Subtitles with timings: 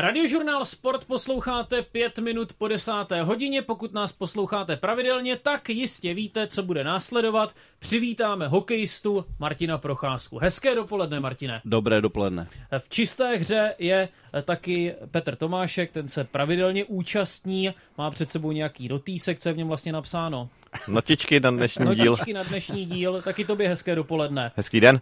[0.00, 3.62] Radiožurnál Sport posloucháte pět minut po desáté hodině.
[3.62, 7.54] Pokud nás posloucháte pravidelně, tak jistě víte, co bude následovat.
[7.78, 10.38] Přivítáme hokejistu Martina Procházku.
[10.38, 11.60] Hezké dopoledne, Martine.
[11.64, 12.48] Dobré dopoledne.
[12.78, 14.08] V čisté hře je
[14.42, 19.56] taky Petr Tomášek, ten se pravidelně účastní, má před sebou nějaký dotýsek, co je v
[19.56, 20.48] něm vlastně napsáno.
[20.88, 22.04] Notičky na dnešní díl.
[22.04, 24.52] Notičky na dnešní díl, taky tobě hezké dopoledne.
[24.56, 25.00] Hezký den.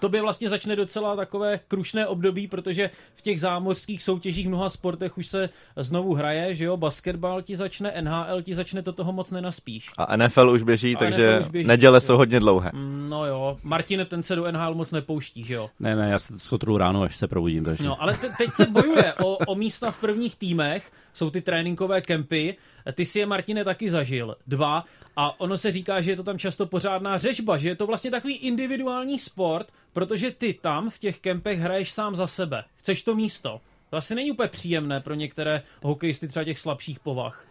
[0.00, 5.18] Tobě vlastně začne docela takové krušné období, protože v těch zámořských soutěžích v mnoha sportech
[5.18, 9.30] už se znovu hraje, že jo, basketbal ti začne, NHL ti začne, to toho moc
[9.30, 9.90] nenaspíš.
[9.98, 12.70] A NFL už běží, A takže už běží, neděle jsou hodně dlouhé.
[12.74, 15.70] Mm, no jo, Martin ten se do NHL moc nepouští, že jo?
[15.80, 17.64] Ne, ne, já se skotru ráno, až se probudím.
[17.64, 17.84] Takže...
[17.84, 22.00] No, ale te- teď se bojuje o, o místa v prvních týmech, jsou ty tréninkové
[22.00, 22.56] kempy,
[22.92, 24.36] ty si je, Martine, taky zažil.
[24.46, 24.84] Dva.
[25.16, 28.10] A ono se říká, že je to tam často pořádná řežba, že je to vlastně
[28.10, 32.64] takový individuální sport, protože ty tam v těch kempech hraješ sám za sebe.
[32.76, 33.60] Chceš to místo.
[33.90, 37.46] To asi není úplně příjemné pro některé hokejisty třeba těch slabších povah.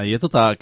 [0.00, 0.58] Je to tak.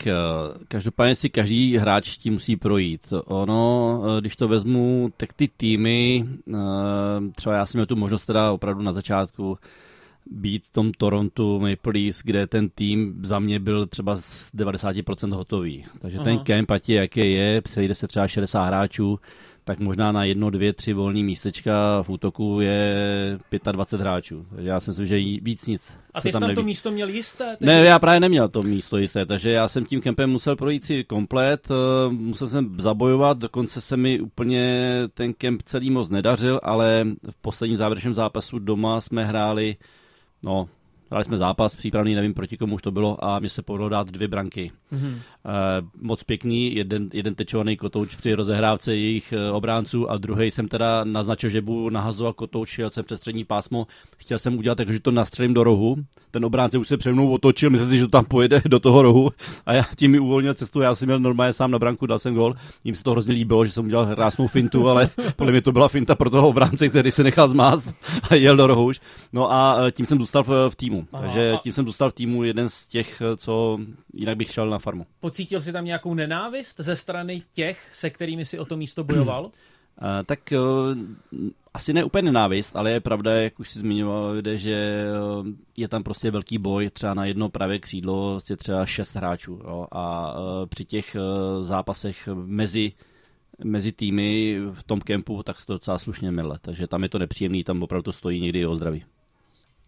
[0.69, 3.12] Každopádně si každý hráč tím musí projít.
[3.25, 6.25] Ono, když to vezmu, tak ty týmy,
[7.34, 9.59] třeba já jsem měl tu možnost teda opravdu na začátku
[10.27, 15.34] být v tom Toronto Maple Leafs, kde ten tým za mě byl třeba z 90%
[15.34, 15.84] hotový.
[16.03, 16.25] Takže Aha.
[16.25, 19.19] ten kemp, ať je, jaké je, sejde se třeba 60 hráčů,
[19.64, 23.39] tak možná na jedno, dvě, tři volný místečka v útoku je
[23.72, 24.47] 25 hráčů.
[24.55, 25.98] Takže já si myslím, že víc nic.
[26.14, 27.56] A ty jsi tam, tam to místo měl jisté?
[27.58, 27.67] Teď?
[27.67, 31.05] Ne, já právě neměl to místo jisté, takže já jsem tím kempem musel projít si
[31.05, 37.06] komplet, eh, musel jsem zabojovat, dokonce se mi úplně ten kemp celý moc nedařil, ale
[37.30, 39.77] v posledním závěrečném zápasu doma jsme hráli
[40.45, 40.69] no,
[41.11, 44.11] hráli jsme zápas přípravný, nevím proti komu už to bylo, a mě se povedlo dát
[44.11, 44.73] dvě branky.
[44.93, 45.15] Mm-hmm.
[45.15, 45.21] E,
[46.01, 51.05] moc pěkný, jeden, jeden tečovaný kotouč při rozehrávce jejich e, obránců a druhý jsem teda
[51.05, 55.01] naznačil, že budu nahazovat kotouč, šel jsem přes střední pásmo, chtěl jsem udělat tak, že
[55.01, 55.97] to nastřelím do rohu,
[56.31, 59.03] ten obránce už se před mnou otočil, myslím si, že to tam pojede do toho
[59.03, 59.31] rohu
[59.67, 62.35] a já tím mi uvolnil cestu, já jsem měl normálně sám na branku, dal jsem
[62.35, 65.73] gol, jim se to hrozně líbilo, že jsem udělal krásnou fintu, ale podle mě to
[65.73, 67.95] byla finta pro toho obránce, který se nechal zmást
[68.31, 68.93] a jel do rohu.
[69.33, 70.94] No a e, tím jsem zůstal v, v týmu.
[71.13, 73.79] Aha, Takže tím jsem dostal v týmu jeden z těch, co
[74.13, 75.07] jinak bych šel na farmu.
[75.21, 79.45] Pocítil jsi tam nějakou nenávist ze strany těch, se kterými si o to místo bojoval?
[79.45, 79.51] Uh,
[80.27, 85.05] tak uh, asi ne úplně nenávist, ale je pravda, jak už si zmiňoval, že
[85.41, 85.47] uh,
[85.77, 89.87] je tam prostě velký boj, třeba na jedno pravé křídlo vlastně třeba šest hráčů jo,
[89.93, 90.35] a
[90.69, 91.17] při těch
[91.63, 92.93] zápasech mezi
[93.65, 96.59] mezi týmy v tom kempu, tak se to docela slušně mele.
[96.63, 99.05] Takže tam je to nepříjemný, tam opravdu to stojí někdy o zdraví.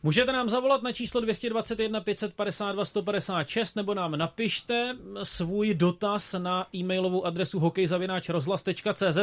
[0.07, 7.27] Můžete nám zavolat na číslo 221 552 156 nebo nám napište svůj dotaz na e-mailovou
[7.27, 9.19] adresu hokejzavináčrozhlas.cz.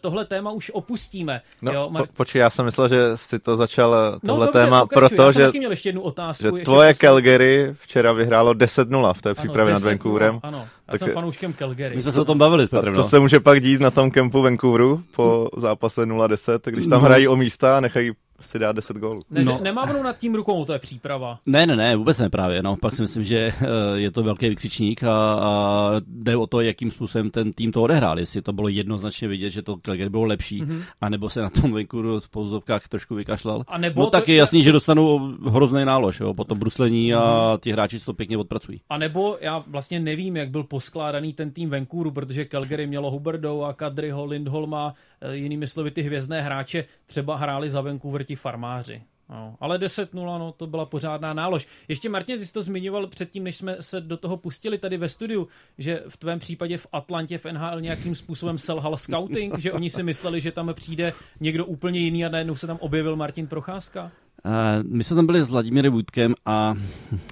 [0.00, 1.40] Tohle téma už opustíme.
[1.62, 4.52] No, jo, Mar- po, počkej, já jsem myslel, že jsi to začal eh, tohle no,
[4.52, 6.58] téma, protože měl ještě jednu otázku.
[6.58, 10.40] Že tvoje ještě Calgary včera vyhrálo 10-0 v té přípravě nad Vancouverem.
[10.42, 11.96] Ano, já tak, jsem fanouškem Calgary.
[11.96, 12.94] My jsme se o tom bavili s Petrem.
[12.94, 13.08] Co no.
[13.08, 17.06] se může pak dít na tom kempu Vancouveru po zápase 0-10, když tam no.
[17.06, 19.22] hrají o místa a nechají si dá 10 gólů.
[19.30, 19.58] Ne, no.
[19.62, 21.38] Nemávnou nad tím rukou, to je příprava.
[21.46, 22.62] Ne, ne, ne, vůbec ne právě.
[22.62, 26.60] No, pak si myslím, že eh, je to velký vykřičník a, a jde o to,
[26.60, 28.18] jakým způsobem ten tým to odehrál.
[28.18, 30.82] Jestli to bylo jednoznačně vidět, že to Calgary bylo lepší, mm-hmm.
[31.00, 33.62] anebo se na tom venku v pouzovkách trošku vykašlal.
[33.68, 37.14] A nebo no to, tak je jasný, že dostanou hrozný nálož, jo, po tom bruslení
[37.14, 37.60] a mm-hmm.
[37.60, 38.80] ti hráči si to pěkně odpracují.
[38.90, 43.62] A nebo já vlastně nevím, jak byl poskládaný ten tým Vancouveru, protože Calgary mělo Huberdo
[43.62, 44.94] a Kadriho, Lindholma,
[45.30, 49.02] jinými slovy ty hvězdné hráče třeba hráli za Vancouver ti farmáři.
[49.30, 51.68] No, ale 10-0, no, to byla pořádná nálož.
[51.88, 55.08] Ještě Martin, ty jsi to zmiňoval předtím, než jsme se do toho pustili tady ve
[55.08, 59.90] studiu, že v tvém případě v Atlantě v NHL nějakým způsobem selhal scouting, že oni
[59.90, 64.12] si mysleli, že tam přijde někdo úplně jiný a najednou se tam objevil Martin Procházka?
[64.44, 64.52] Uh,
[64.90, 66.74] my jsme tam byli s Vladimírem Vůdkem a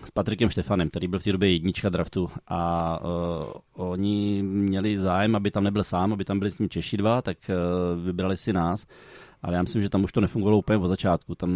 [0.05, 5.37] s Patrikem Štefanem, který byl v té době jednička draftu a uh, oni měli zájem,
[5.37, 8.53] aby tam nebyl sám, aby tam byli s ním Češi dva, tak uh, vybrali si
[8.53, 8.87] nás
[9.43, 11.35] ale já myslím, že tam už to nefungovalo úplně od začátku.
[11.35, 11.51] Tam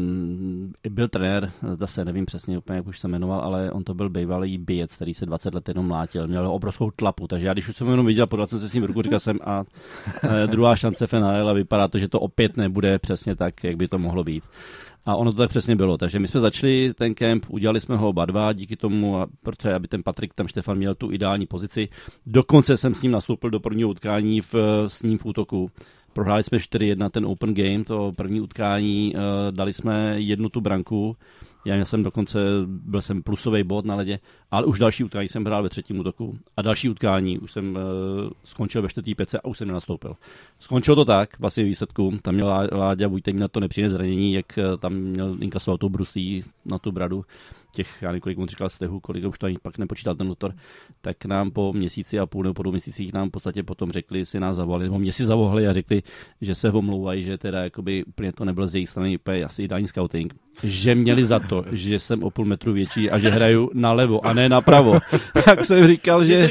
[0.90, 4.58] byl trenér, zase nevím přesně úplně, jak už se jmenoval, ale on to byl bývalý
[4.58, 7.88] bijec, který se 20 let jenom mlátil, měl obrovskou tlapu, takže já když už jsem
[7.88, 9.64] jenom viděl, podal jsem se s ním ruku, říkal jsem a
[10.28, 13.76] e, druhá šance v NHL a vypadá to, že to opět nebude přesně tak, jak
[13.76, 14.44] by to mohlo být.
[15.06, 15.98] A ono to tak přesně bylo.
[15.98, 19.88] Takže my jsme začali ten kemp, udělali jsme ho oba dva, díky tomu, protože aby
[19.88, 21.88] ten Patrik tam Štefan měl tu ideální pozici.
[22.26, 24.54] Dokonce jsem s ním nastoupil do prvního utkání v,
[24.86, 25.70] s ním v útoku.
[26.12, 29.20] Prohráli jsme 4-1 ten open game, to první utkání, uh,
[29.50, 31.16] dali jsme jednu tu branku
[31.64, 34.18] Já jsem dokonce, byl jsem plusový bod na ledě,
[34.50, 37.80] ale už další utkání jsem hrál ve třetím útoku a další utkání už jsem uh,
[38.44, 40.16] skončil ve čtvrtý pece a už jsem nenastoupil.
[40.58, 44.76] Skončilo to tak, vlastně výsledku, tam měl Láďa Vujtek na to nepříjemné zranění, jak uh,
[44.76, 47.24] tam měl inkasovat tou bruslí na tu bradu
[47.72, 50.54] těch, já nevím, kolik mu říkal stehu, kolik už to ani pak nepočítal ten motor,
[51.00, 54.26] tak nám po měsíci a půl nebo po dvou měsících nám v podstatě potom řekli,
[54.26, 56.02] si nás zavolali, nebo mě si zavolali a řekli,
[56.40, 59.88] že se omlouvají, že teda jakoby úplně to nebylo z jejich strany úplně asi ideální
[59.88, 60.34] scouting,
[60.64, 64.32] že měli za to, že jsem o půl metru větší a že hraju nalevo a
[64.32, 64.98] ne napravo.
[65.44, 66.48] tak jsem říkal, že...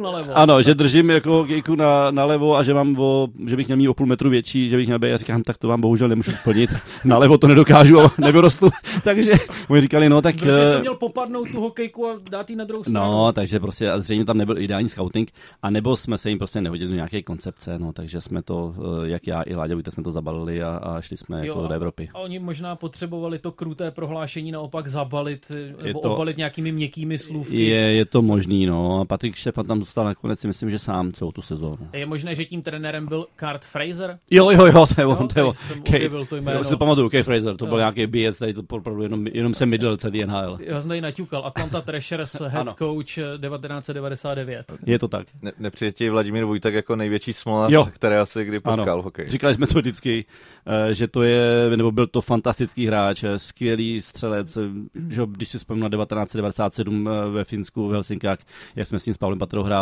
[0.00, 0.32] Nalevo.
[0.34, 3.88] Ano, že držím jako kejku na, nalevo a že mám o, že bych měl mít
[3.88, 6.32] o půl metru větší, že bych měl být, já říkám, tak to vám bohužel nemůžu
[6.32, 6.70] splnit,
[7.04, 8.70] nalevo to nedokážu, nevyrostu,
[9.04, 9.32] takže
[9.68, 10.34] mi říkali, no tak...
[10.36, 13.10] Prostě jsi to měl popadnout tu hokejku a dát ji na druhou stranu.
[13.10, 15.30] No, takže prostě a zřejmě tam nebyl ideální scouting,
[15.62, 19.08] a nebo jsme se jim prostě nehodili do nějaké koncepce, no, takže jsme to, eh,
[19.08, 22.08] jak já i Láďa, jsme to zabalili a, a šli jsme jo, jako do Evropy.
[22.14, 27.18] A oni možná potřebovali to kruté prohlášení naopak zabalit eh, nebo to, obalit nějakými měkkými
[27.18, 27.64] slůvky.
[27.64, 29.00] Je, je to možný, no.
[29.00, 31.88] A Patrik Štefan tam zůstal nakonec si myslím, že sám celou tu sezónu.
[31.92, 34.18] Je možné, že tím trenérem byl Kurt Fraser?
[34.30, 35.54] Jo, jo, jo, to je on, to je on.
[35.82, 36.58] Kate, to jméno.
[36.58, 37.68] Jo, si pamatuju, Kate Fraser, to jo.
[37.68, 40.58] byl nějaký bíjec, tady to opravdu jenom, jenom se mydl celý NHL.
[40.60, 44.72] Já jsem naťukal, Atlanta Thrashers head coach 1999.
[44.86, 45.26] Je to tak.
[45.42, 49.02] Ne, nepřijetí Vladimír Vujtek jako největší smolař, které asi kdy potkal ano.
[49.02, 49.26] hokej.
[49.28, 50.24] Říkali jsme to vždycky,
[50.66, 54.60] eh, že to je, nebo byl to fantastický hráč, eh, skvělý střelec, eh,
[55.08, 58.38] že když si vzpomínám na 1997 ve Finsku, v Helsinkách,
[58.76, 59.79] jak jsme s tím s Pavlem Patrou hráli,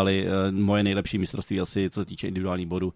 [0.50, 2.93] moje nejlepší mistrovství asi, co se týče individuální bodu,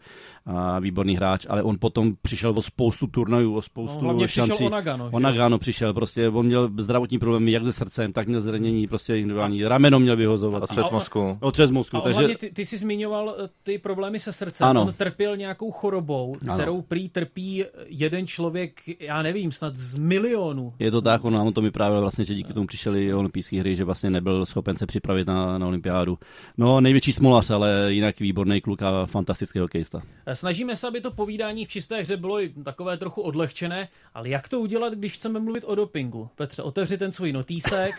[0.47, 4.51] a výborný hráč, ale on potom přišel o spoustu turnajů, o spoustu no, šancí.
[4.51, 8.87] Přišel Onagano, Onagano přišel, prostě on měl zdravotní problémy jak se srdcem, tak měl zranění,
[8.87, 10.63] prostě individuální, rameno měl vyhozovat.
[10.63, 11.39] A přes mozku.
[11.41, 11.97] O přes mozku.
[11.97, 12.29] A takže...
[12.29, 14.83] ty, ty jsi zmiňoval eh, ty problémy se srdcem, ano.
[14.83, 16.85] on trpěl nějakou chorobou, kterou ano.
[16.89, 20.75] prý trpí jeden člověk, já nevím, snad z milionů.
[20.79, 23.85] Je to tak, on nám to vyprávěl vlastně, že díky tomu přišly olympijské hry, že
[23.85, 26.19] vlastně nebyl schopen se připravit na, na olympiádu.
[26.59, 30.03] No, největší smolař, ale jinak výborný kluk a fantastický hokejista.
[30.27, 34.49] Eh, snažíme se, aby to povídání v čisté hře bylo takové trochu odlehčené, ale jak
[34.49, 36.29] to udělat, když chceme mluvit o dopingu?
[36.35, 37.95] Petře, otevři ten svůj notýsek.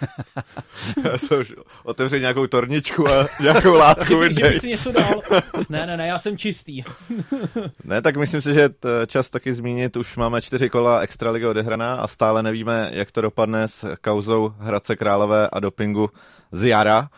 [1.04, 1.54] Já jsem už
[1.84, 4.14] otevři nějakou torničku a nějakou látku.
[4.40, 5.22] že bych si něco dal.
[5.70, 6.84] Ne, ne, ne, já jsem čistý.
[7.84, 8.70] ne, tak myslím si, že
[9.08, 13.68] čas taky zmínit, už máme čtyři kola extraligy odehraná a stále nevíme, jak to dopadne
[13.68, 16.10] s kauzou Hradce Králové a dopingu
[16.52, 17.10] z jara,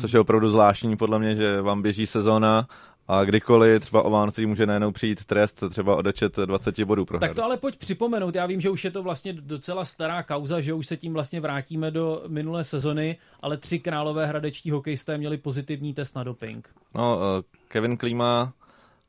[0.00, 2.66] což je opravdu zvláštní podle mě, že vám běží sezóna
[3.08, 7.34] a kdykoliv třeba o Vánoci může najednou přijít trest třeba odečet 20 bodů pro Tak
[7.34, 8.34] to ale pojď připomenout.
[8.34, 11.40] Já vím, že už je to vlastně docela stará kauza, že už se tím vlastně
[11.40, 16.68] vrátíme do minulé sezony, ale tři králové hradečtí hokejisté měli pozitivní test na doping.
[16.94, 18.52] No, eh, Kevin Klima,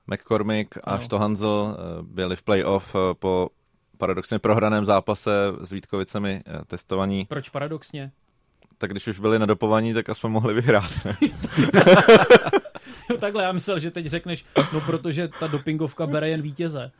[0.07, 3.49] McCormick a Štohanzl eh, byli v playoff eh, po
[3.97, 5.31] paradoxně prohraném zápase
[5.61, 7.25] s Vítkovicemi testovaní.
[7.25, 8.11] Proč paradoxně?
[8.77, 10.91] Tak když už byli nadopovaní, tak aspoň mohli vyhrát.
[13.19, 16.91] Takhle, já myslel, že teď řekneš, no protože ta dopingovka bere jen vítěze.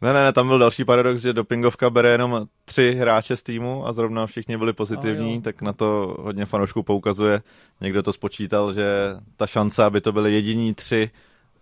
[0.00, 3.86] Ne, ne, ne, tam byl další paradox, že dopingovka bere jenom tři hráče z týmu
[3.86, 7.42] a zrovna všichni byli pozitivní, tak na to hodně fanoušků poukazuje.
[7.80, 11.10] Někdo to spočítal, že ta šance, aby to byly jediní tři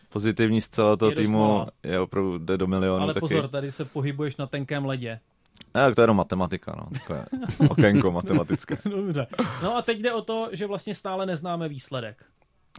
[0.09, 3.03] pozitivní z celého toho je týmu, je opravdu jde do milionu.
[3.03, 3.21] Ale taky.
[3.21, 5.21] pozor, tady se pohybuješ na tenkém ledě.
[5.75, 6.89] Ne, tak to je jenom matematika, no.
[6.93, 7.25] Takové
[7.69, 8.79] okénko matematické.
[8.91, 9.27] Dobře.
[9.63, 12.25] No a teď jde o to, že vlastně stále neznáme výsledek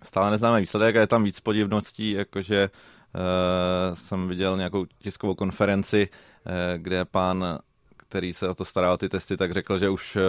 [0.03, 6.09] stále neznáme výsledek a je tam víc podivností, jakože uh, jsem viděl nějakou tiskovou konferenci,
[6.09, 7.59] uh, kde pán,
[7.97, 10.21] který se o to stará o ty testy, tak řekl, že už uh,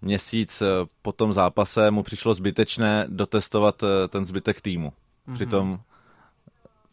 [0.00, 0.62] měsíc
[1.02, 4.88] po tom zápase mu přišlo zbytečné dotestovat ten zbytek týmu.
[4.88, 5.34] Mm-hmm.
[5.34, 5.80] Přitom,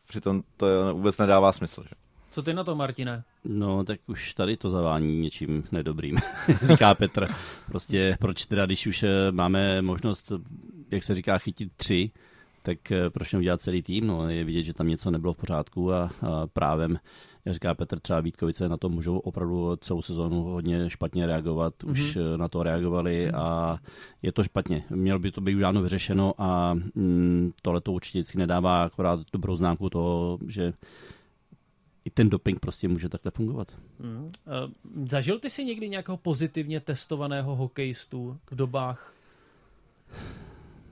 [0.08, 1.84] přitom to vůbec nedává smysl.
[1.84, 2.05] Že?
[2.36, 3.24] Co ty na to, Martine?
[3.46, 6.18] No, tak už tady to zavání něčím nedobrým,
[6.64, 7.28] říká Petr.
[7.68, 10.32] Prostě proč teda, když už máme možnost
[10.92, 12.12] jak se říká, chytit tři,
[12.64, 14.08] tak eh, proč neudělat celý tým?
[14.08, 17.00] No, je vidět, že tam něco nebylo v pořádku a, a právem,
[17.46, 21.74] jak říká Petr, třeba Vítkovice na to můžou opravdu celou sezónu hodně špatně reagovat.
[21.84, 21.92] Mm-hmm.
[21.92, 23.78] Už eh, na to reagovali a
[24.22, 24.84] je to špatně.
[24.90, 29.20] Mělo by to být už dávno vyřešeno a mm, tohle to určitě vždycky nedává akorát
[29.34, 30.74] dobrou známku toho, že
[32.06, 33.72] i ten doping prostě může takhle fungovat.
[34.00, 34.32] Mm.
[35.10, 39.14] Zažil ty si někdy nějakého pozitivně testovaného hokejistu v dobách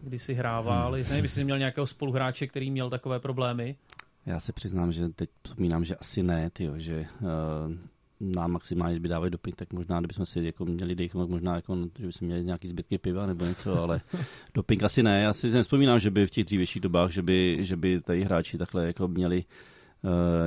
[0.04, 0.98] kdy jsi hrával, hmm.
[0.98, 3.76] jestli jsi měl nějakého spoluhráče, který měl takové problémy?
[4.26, 7.76] Já se přiznám, že teď vzpomínám, že asi ne, tyjo, že uh,
[8.20, 12.06] nám maximálně by dávali doping, tak možná, kdybychom si jako měli dechnout, možná jako, že
[12.06, 14.02] bychom měli nějaký zbytky piva nebo něco, ale
[14.54, 15.22] doping asi ne.
[15.22, 18.58] Já si nevzpomínám, že by v těch dřívějších dobách, že by, že by tady hráči
[18.58, 19.73] takhle jako měli uh,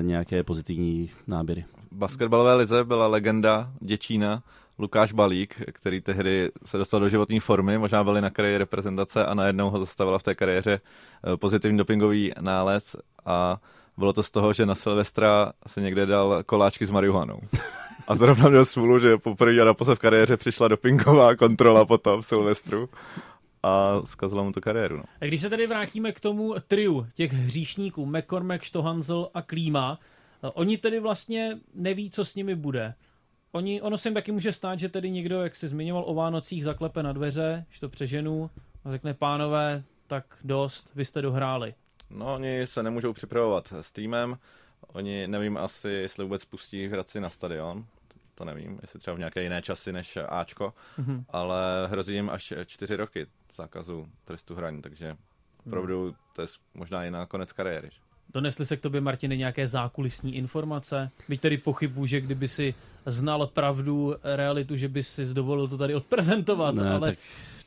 [0.00, 1.64] nějaké pozitivní náběry.
[1.92, 4.42] Basketbalové lize byla legenda Děčína,
[4.78, 9.34] Lukáš Balík, který tehdy se dostal do životní formy, možná byli na kariéře reprezentace a
[9.34, 12.96] najednou ho zastavila v té kariéře eh, pozitivní dopingový nález
[13.26, 13.60] a
[13.98, 17.40] bylo to z toho, že na Silvestra se někde dal koláčky s marihuanou.
[18.08, 22.26] A zrovna měl smůlu, že poprvé a naposled v kariéře přišla dopingová kontrola potom v
[22.26, 22.88] Silvestru
[23.66, 24.96] a zkazila mu to kariéru.
[24.96, 25.04] No.
[25.20, 29.98] A když se tedy vrátíme k tomu triu těch hříšníků, McCormack, Stohansel a Klíma,
[30.44, 32.94] eh, oni tedy vlastně neví, co s nimi bude.
[33.52, 36.64] Oni, ono se jim taky může stát, že tedy někdo, jak jsi zmiňoval o Vánocích,
[36.64, 38.50] zaklepe na dveře, že to přeženu
[38.84, 41.74] a řekne, pánové, tak dost, vy jste dohráli.
[42.10, 44.38] No, oni se nemůžou připravovat s týmem,
[44.86, 47.86] oni nevím asi, jestli vůbec pustí Hradci na stadion,
[48.34, 51.24] to nevím, jestli třeba v nějaké jiné časy než Ačko, mm-hmm.
[51.28, 55.16] ale hrozí jim až čtyři roky zákazu trestu hraní, takže
[55.66, 57.90] opravdu to je možná i na konec kariéry.
[58.34, 61.10] Donesli se k tobě, Martine, nějaké zákulisní informace?
[61.28, 62.74] Byť tedy pochybu, že kdyby si
[63.06, 66.74] znal pravdu, realitu, že by si dovolil to tady odprezentovat.
[66.74, 67.08] Ne, ale...
[67.10, 67.18] tak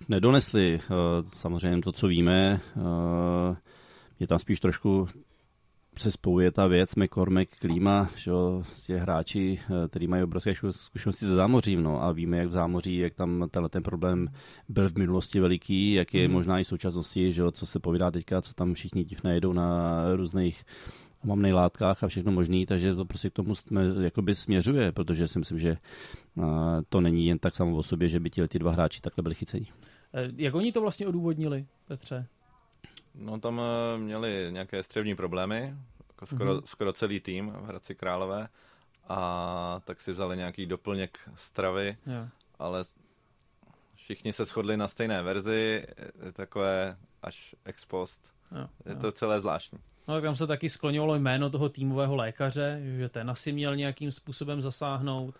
[0.09, 0.79] nedonesli.
[0.83, 0.89] Eh,
[1.35, 3.55] samozřejmě to, co víme, eh,
[4.19, 5.07] je tam spíš trošku
[5.99, 8.31] se spojuje ta věc, McCormack, Klíma, že
[8.89, 12.97] je hráči, eh, kteří mají obrovské zkušenosti se zámořím, no, a víme, jak v zámoří,
[12.97, 14.27] jak tam tenhle ten problém
[14.69, 16.33] byl v minulosti veliký, jak je hmm.
[16.33, 19.95] možná i v současnosti, že co se povídá teďka, co tam všichni divné jedou na
[20.15, 20.65] různých
[21.23, 25.39] omamných látkách a všechno možný, takže to prostě k tomu jsme, jakoby směřuje, protože si
[25.39, 26.41] myslím, že eh,
[26.89, 29.65] to není jen tak samo o sobě, že by ti dva hráči takhle byli chycení.
[30.13, 32.27] Eh, jak oni to vlastně odůvodnili, Petře?
[33.19, 35.75] No tam eh, měli nějaké střevní problémy,
[36.07, 36.63] jako skoro, mm-hmm.
[36.65, 38.47] skoro celý tým v Hradci Králové
[39.07, 42.29] a tak si vzali nějaký doplněk stravy, yeah.
[42.59, 42.83] ale
[43.95, 45.87] všichni se shodli na stejné verzi,
[46.25, 48.31] je takové až ex post.
[48.55, 49.79] Yeah, je to celé zvláštní.
[50.07, 54.11] No tak tam se taky skloňovalo jméno toho týmového lékaře, že ten asi měl nějakým
[54.11, 55.35] způsobem zasáhnout.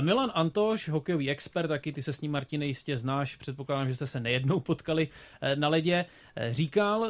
[0.00, 4.06] Milan Antoš, hokejový expert, taky ty se s ním, Martine, jistě znáš, předpokládám, že jste
[4.06, 5.08] se nejednou potkali
[5.40, 6.04] eh, na ledě,
[6.36, 7.08] eh, říkal,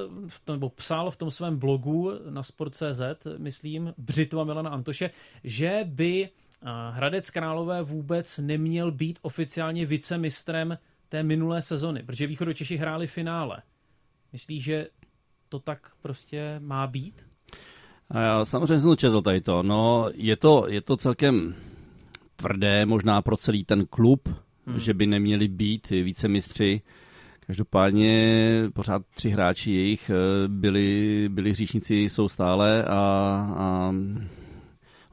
[0.49, 3.03] nebo psal v tom svém blogu na Sport.cz,
[3.39, 5.11] myslím, Břitva Milana Antoše,
[5.45, 10.79] že by eh, Hradec Králové vůbec neměl být oficiálně vicemistrem
[11.09, 13.63] té minulé sezony, protože Češi hráli finále.
[14.33, 14.87] Myslíš, že
[15.49, 17.27] to tak prostě má být?
[18.45, 19.63] Samozřejmě jsem četl tady to.
[19.63, 21.55] No, je to, je to celkem
[22.37, 24.29] tvrdé možná pro celý ten klub,
[24.67, 24.79] hmm.
[24.79, 26.83] že by neměli být více mistři.
[27.47, 32.91] Každopádně pořád tři hráči jejich eh, byli, byli hříšníci, jsou stále a,
[33.57, 33.93] a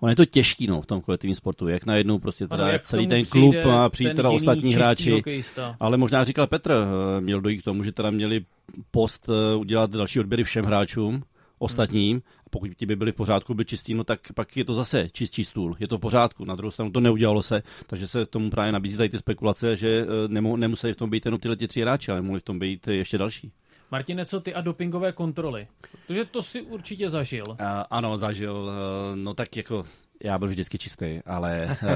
[0.03, 3.07] On je to těžký no, v tom kolektivním sportu, jak najednou prostě teda ano, celý
[3.07, 5.11] ten klub a přijít teda ostatní hráči.
[5.11, 5.75] Hokejista.
[5.79, 8.45] Ale možná říkal Petr, eh, měl dojít k tomu, že teda měli
[8.91, 11.23] post eh, udělat další odběry všem hráčům,
[11.59, 12.21] ostatním
[12.53, 15.45] pokud ti by byli v pořádku, by čistí, no tak pak je to zase čistší
[15.45, 16.45] stůl, je to v pořádku.
[16.45, 20.05] Na druhou stranu to neudělalo se, takže se tomu právě nabízí tady ty spekulace, že
[20.27, 23.17] nemu, nemuseli v tom být jenom tyhle tři hráči, ale mohli v tom být ještě
[23.17, 23.51] další.
[23.91, 25.67] Martine, co ty a dopingové kontroly?
[26.07, 27.43] Protože to si určitě zažil.
[27.49, 27.55] Uh,
[27.89, 28.53] ano, zažil.
[28.53, 29.85] Uh, no tak jako
[30.23, 31.89] já byl vždycky čistý, ale uh,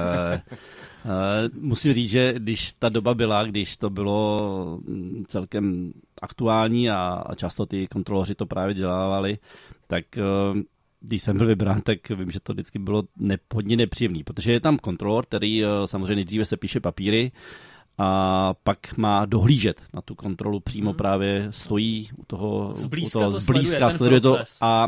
[1.06, 1.12] uh,
[1.62, 7.36] musím říct, že když ta doba byla, když to bylo mm, celkem aktuální a, a
[7.36, 9.38] často ty kontroloři to právě dělávali,
[9.88, 10.58] tak uh,
[11.00, 14.60] když jsem byl vybrán, tak vím, že to vždycky bylo ne, hodně nepříjemný, protože je
[14.60, 17.32] tam kontrolor, který uh, samozřejmě nejdříve se píše papíry,
[17.98, 20.98] a pak má dohlížet na tu kontrolu přímo hmm.
[20.98, 24.88] právě stojí u toho, zblízka u toho to zblízka sleduje, to a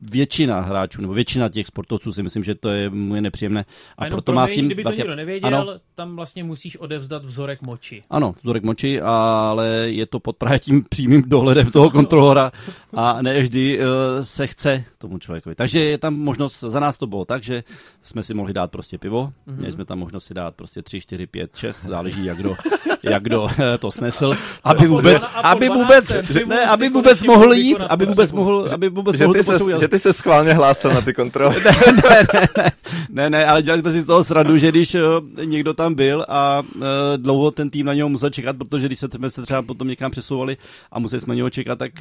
[0.00, 3.64] většina hráčů, nebo většina těch sportovců si myslím, že to je mu je nepříjemné.
[3.98, 4.66] A, a proto má s tím...
[4.66, 8.02] Kdyby to někdo nevěděl, ano, tam vlastně musíš odevzdat vzorek moči.
[8.10, 12.52] Ano, vzorek moči, ale je to pod právě tím přímým dohledem toho kontrolora
[12.94, 13.84] a ne vždy uh,
[14.22, 15.54] se chce tomu člověkovi.
[15.54, 17.62] Takže je tam možnost, za nás to bylo tak, že
[18.08, 19.56] jsme si mohli dát prostě pivo, mm-hmm.
[19.56, 22.56] měli jsme tam možnost si dát prostě 3, 4, 5, 6, záleží jak kdo,
[23.02, 24.34] jak kdo eh, to snesl,
[24.64, 26.12] aby vůbec, aby vůbec,
[26.46, 30.12] ne, aby vůbec mohl jít, aby vůbec mohl, aby vůbec mohl to že ty se
[30.12, 31.56] schválně hlásil na ty kontroly.
[31.64, 31.72] ne,
[32.02, 32.72] ne, ne, ne,
[33.10, 35.00] ne, ne, ale dělali jsme si toho sradu, že když uh,
[35.44, 36.82] někdo tam byl a uh,
[37.16, 40.10] dlouho ten tým na něho musel čekat, protože když se, jsme se třeba potom někam
[40.10, 40.56] přesouvali
[40.92, 41.92] a museli jsme něho čekat, tak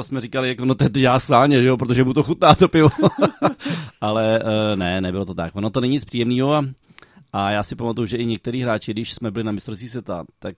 [0.00, 2.88] jsme říkali, jako, no to já schválně, že jo, protože mu to chutná to pivo.
[4.00, 4.42] ale
[4.74, 5.54] ne, nebylo to tak.
[5.56, 6.64] Ono to není nic příjemného a
[7.32, 10.56] a já si pamatuju, že i některý hráči, když jsme byli na mistrovství světa, tak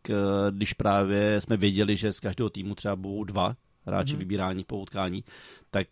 [0.50, 4.18] když právě jsme věděli, že z každého týmu třeba budou dva hráči mm-hmm.
[4.18, 5.24] vybírání po utkání,
[5.70, 5.86] tak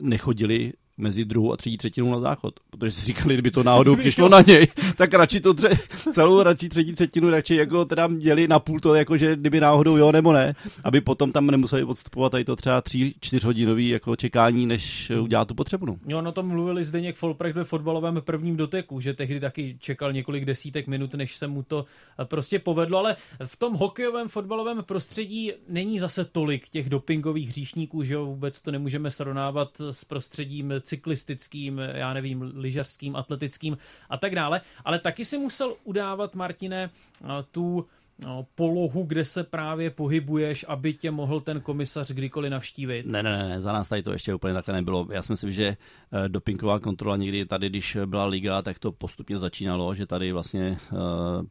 [0.00, 4.28] nechodili mezi druhou a třetí třetinou na záchod, protože si říkali, kdyby to náhodou přišlo
[4.28, 5.78] na něj, tak radši to tře-
[6.12, 9.96] celou radši třetí třetinu radši jako teda měli na půl to, jako že kdyby náhodou
[9.96, 14.66] jo nebo ne, aby potom tam nemuseli odstupovat tady to třeba tři, čtyřhodinový jako čekání,
[14.66, 15.86] než udělá tu potřebu.
[15.86, 15.96] No.
[16.06, 20.44] Jo, no to mluvili Zdeněk Folprecht ve fotbalovém prvním doteku, že tehdy taky čekal několik
[20.44, 21.86] desítek minut, než se mu to
[22.24, 28.14] prostě povedlo, ale v tom hokejovém fotbalovém prostředí není zase tolik těch dopingových hříšníků, že
[28.14, 33.78] jo, vůbec to nemůžeme srovnávat s prostředím cyklistickým, já nevím, lyžařským, atletickým
[34.10, 36.90] a tak dále, ale taky si musel udávat, Martine,
[37.50, 37.86] tu
[38.24, 43.06] no, polohu, kde se právě pohybuješ, aby tě mohl ten komisař kdykoliv navštívit?
[43.06, 45.08] Ne, ne, ne, za nás tady to ještě úplně takhle nebylo.
[45.10, 49.38] Já si myslím, že eh, dopingová kontrola někdy tady, když byla liga, tak to postupně
[49.38, 50.98] začínalo, že tady vlastně uh,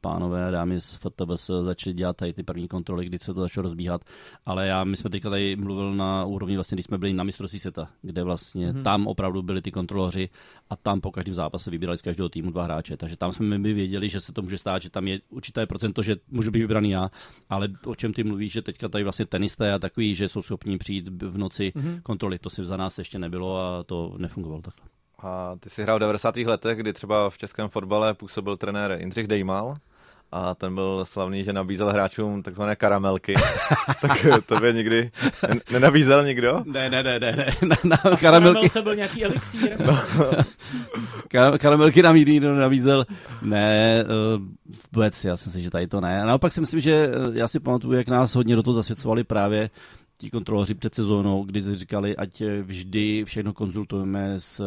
[0.01, 3.63] pánové a dámy z FTVS začali dělat tady ty první kontroly, kdy se to začalo
[3.63, 4.01] rozbíhat.
[4.46, 7.60] Ale já, my jsme teďka tady mluvil na úrovni, vlastně, když jsme byli na mistrovství
[7.60, 8.84] světa, kde vlastně mm-hmm.
[8.84, 10.29] tam opravdu byli ty kontroloři
[10.70, 12.98] a tam po každém zápase vybírali z každého týmu dva hráče.
[12.98, 16.03] Takže tam jsme my věděli, že se to může stát, že tam je určité procento,
[16.03, 17.12] že můžu být vybraný já,
[17.50, 20.77] ale o čem ty mluvíš, že teďka tady vlastně tenisté a takový, že jsou schopní
[20.77, 22.01] přijít v noci mm-hmm.
[22.01, 24.86] kontroly, to si za nás ještě nebylo a to nefungovalo takhle.
[25.19, 26.38] A ty jsi hrál v 90.
[26.38, 29.75] letech, kdy třeba v českém fotbale působil trenér Jindřich Dejmal
[30.33, 33.33] a ten byl slavný, že nabízel hráčům takzvané karamelky.
[34.01, 35.11] tak to by nikdy
[35.71, 36.63] nenabízel nikdo?
[36.65, 37.31] Ne, ne, ne, ne.
[37.31, 37.45] ne.
[37.61, 38.69] Na, na a karamelky.
[38.81, 39.85] byl nějaký elixír?
[39.85, 39.99] No.
[41.57, 43.05] karamelky nám nikdy nabízel.
[43.41, 44.43] Ne, uh,
[44.93, 46.21] vůbec, já si myslím, že tady to ne.
[46.21, 49.23] A naopak si myslím, že eh, já si pamatuju, jak nás hodně do toho zasvěcovali
[49.23, 49.69] právě
[50.17, 54.61] ti kontroloři před sezónou, kdy říkali, ať vždy všechno konzultujeme s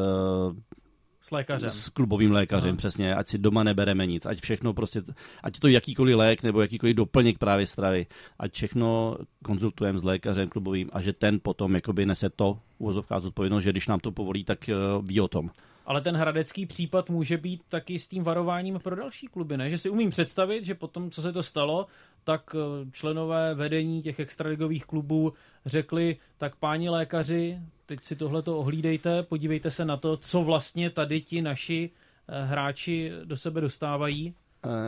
[1.26, 1.70] s lékařem.
[1.70, 2.76] S klubovým lékařem, Aha.
[2.76, 3.14] přesně.
[3.14, 4.26] Ať si doma nebereme nic.
[4.26, 5.02] Ať všechno prostě,
[5.42, 8.06] ať to jakýkoliv lék nebo jakýkoliv doplněk právě stravy.
[8.38, 13.64] Ať všechno konzultujeme s lékařem klubovým a že ten potom jakoby nese to uvozovká zodpovědnost,
[13.64, 15.50] že když nám to povolí, tak uh, ví o tom.
[15.86, 19.70] Ale ten hradecký případ může být taky s tím varováním pro další kluby, ne?
[19.70, 21.86] Že si umím představit, že potom, co se to stalo,
[22.24, 25.32] tak eh, členové vedení těch extraligových klubů
[25.66, 31.20] řekli, tak páni lékaři, teď si tohleto ohlídejte, podívejte se na to, co vlastně tady
[31.20, 31.90] ti naši
[32.28, 34.34] eh, hráči do sebe dostávají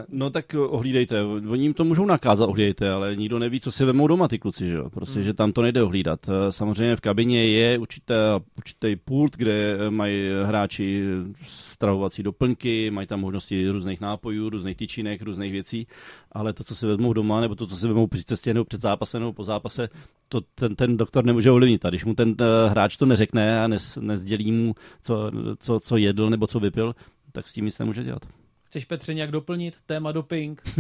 [0.09, 4.07] no tak ohlídejte, oni jim to můžou nakázat, ohlídejte, ale nikdo neví, co si vemou
[4.07, 4.91] doma ty kluci, že jo?
[4.91, 5.25] Prostě, hmm.
[5.25, 6.21] že tam to nejde ohlídat.
[6.29, 8.15] Eh, samozřejmě v kabině je určité,
[8.57, 11.05] určitý pult, kde mají hráči
[11.47, 15.87] stravovací doplňky, mají tam možnosti různých nápojů, různých tyčinek, různých věcí,
[16.33, 18.81] ale to, co si vezmou doma, nebo to, co si vezmou při cestě nebo před
[18.81, 19.89] zápasem nebo po zápase,
[20.29, 21.85] to ten, ten doktor nemůže ovlivnit.
[21.85, 22.37] A když mu ten
[22.69, 26.95] hráč to neřekne a nes, nezdělí mu, co, co, co jedl nebo co vypil,
[27.33, 28.38] tak s tím nic nemůže dělat.
[28.69, 30.63] Chceš Petře nějak doplnit téma doping?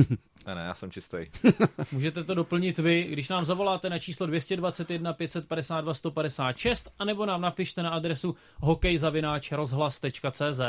[0.46, 1.16] Ne, ne, já jsem čistý.
[1.92, 7.82] Můžete to doplnit vy, když nám zavoláte na číslo 221 552 156, anebo nám napište
[7.82, 10.60] na adresu hokejzavináč.rozhlas.cz.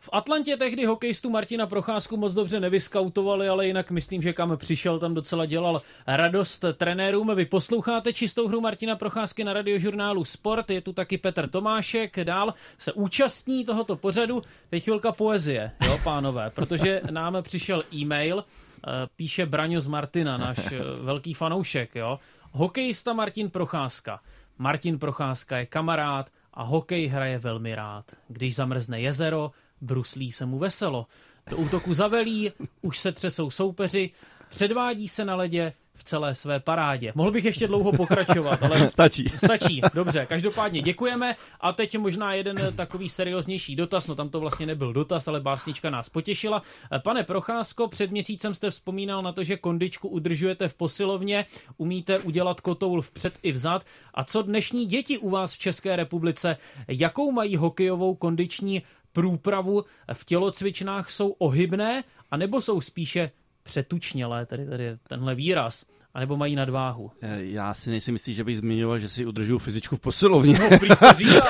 [0.00, 4.98] V Atlantě tehdy hokejistu Martina Procházku moc dobře nevyskautovali, ale jinak myslím, že kam přišel,
[4.98, 7.34] tam docela dělal radost trenérům.
[7.34, 12.54] Vy posloucháte čistou hru Martina Procházky na radiožurnálu Sport, je tu taky Petr Tomášek, dál
[12.78, 14.42] se účastní tohoto pořadu.
[14.70, 20.72] Teď chvilka poezie, jo pánové, protože nám přišel e-mail, eh, píše Braňo z Martina, náš
[20.72, 22.18] eh, velký fanoušek, jo.
[22.52, 24.20] Hokejista Martin Procházka.
[24.58, 28.04] Martin Procházka je kamarád a hokej hraje velmi rád.
[28.28, 31.06] Když zamrzne jezero, bruslí se mu veselo.
[31.50, 34.10] Do útoku zavelí, už se třesou soupeři,
[34.48, 37.12] předvádí se na ledě v celé své parádě.
[37.14, 39.24] Mohl bych ještě dlouho pokračovat, ale stačí.
[39.36, 40.26] Stačí, dobře.
[40.26, 45.28] Každopádně děkujeme a teď možná jeden takový serióznější dotaz, no tam to vlastně nebyl dotaz,
[45.28, 46.62] ale básnička nás potěšila.
[47.04, 52.60] Pane Procházko, před měsícem jste vzpomínal na to, že kondičku udržujete v posilovně, umíte udělat
[52.60, 53.84] kotoul vpřed i vzad.
[54.14, 56.56] A co dnešní děti u vás v České republice,
[56.88, 58.82] jakou mají hokejovou kondiční
[59.18, 63.30] průpravu v tělocvičnách jsou ohybné, anebo jsou spíše
[63.62, 65.84] přetučnělé, tedy, tedy tenhle výraz
[66.18, 67.10] anebo mají nadváhu.
[67.22, 70.78] Eh, já si nejsem jistý, že bych zmiňoval, že si udržuju fyzičku v posilovně, no,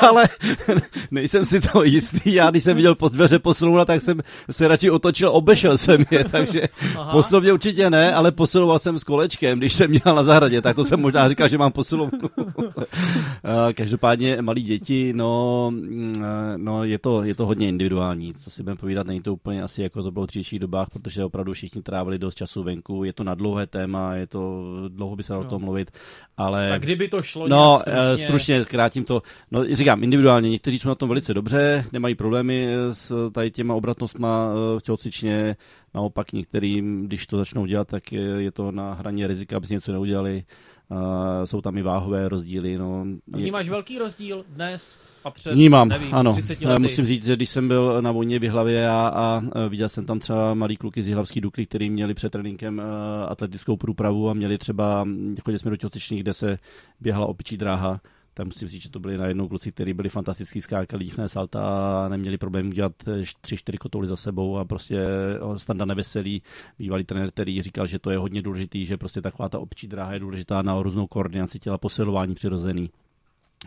[0.09, 0.29] ale
[1.11, 2.35] nejsem si to jistý.
[2.35, 6.25] Já když jsem viděl pod dveře posilovna, tak jsem se radši otočil, obešel jsem je,
[6.31, 6.63] takže
[6.97, 7.13] Aha.
[7.13, 10.85] posilovně určitě ne, ale posiloval jsem s kolečkem, když jsem měl na zahradě, tak to
[10.85, 12.19] jsem možná říkal, že mám posilovnu.
[13.45, 18.51] Eh, každopádně malí děti, no, mm, eh, no je, to, je to hodně individuální, co
[18.51, 21.53] si budeme povídat, není to úplně asi jako to bylo v dřívějších dobách, protože opravdu
[21.53, 24.58] všichni trávili dost času venku, je to na dlouhé téma, je to
[24.89, 25.49] dlouho by se dalo no.
[25.49, 25.91] o tom mluvit,
[26.37, 26.69] ale...
[26.69, 28.27] Tak kdyby to šlo No, stručně...
[28.27, 29.23] stručně krátím to.
[29.51, 34.49] No, říkám, individuálně, někteří jsou na tom velice dobře, nemají problémy s tady těma obratnostma
[34.79, 35.57] v tělocvičně,
[35.95, 39.75] naopak některým, když to začnou dělat, tak je, je to na hraně rizika, aby si
[39.75, 40.45] něco neudělali.
[41.45, 42.79] Jsou tam i váhové rozdíly.
[42.79, 43.05] No.
[43.27, 46.33] Vnímáš velký rozdíl dnes a před, Vnímám, nevím, ano.
[46.33, 46.83] 30 lety?
[46.83, 50.19] Musím říct, že když jsem byl na vojně v Jihlavě a, a viděl jsem tam
[50.19, 52.83] třeba malý kluky z Jihlavský Dukly, který měli před tréninkem
[53.29, 55.07] atletickou průpravu a měli třeba,
[55.45, 56.59] chodili jsme do tělocvičných, kde se
[57.01, 58.01] běhala opičí dráha,
[58.39, 61.61] tak musím říct, že to byli najednou kluci, kteří byli fantastický skákali dívné salta
[62.05, 62.93] a neměli problém udělat
[63.41, 65.07] tři, čtyři kotoly za sebou a prostě
[65.57, 66.43] standa neveselý
[66.79, 70.13] bývalý trenér, který říkal, že to je hodně důležitý, že prostě taková ta občí dráha
[70.13, 72.91] je důležitá na různou koordinaci těla, posilování přirozený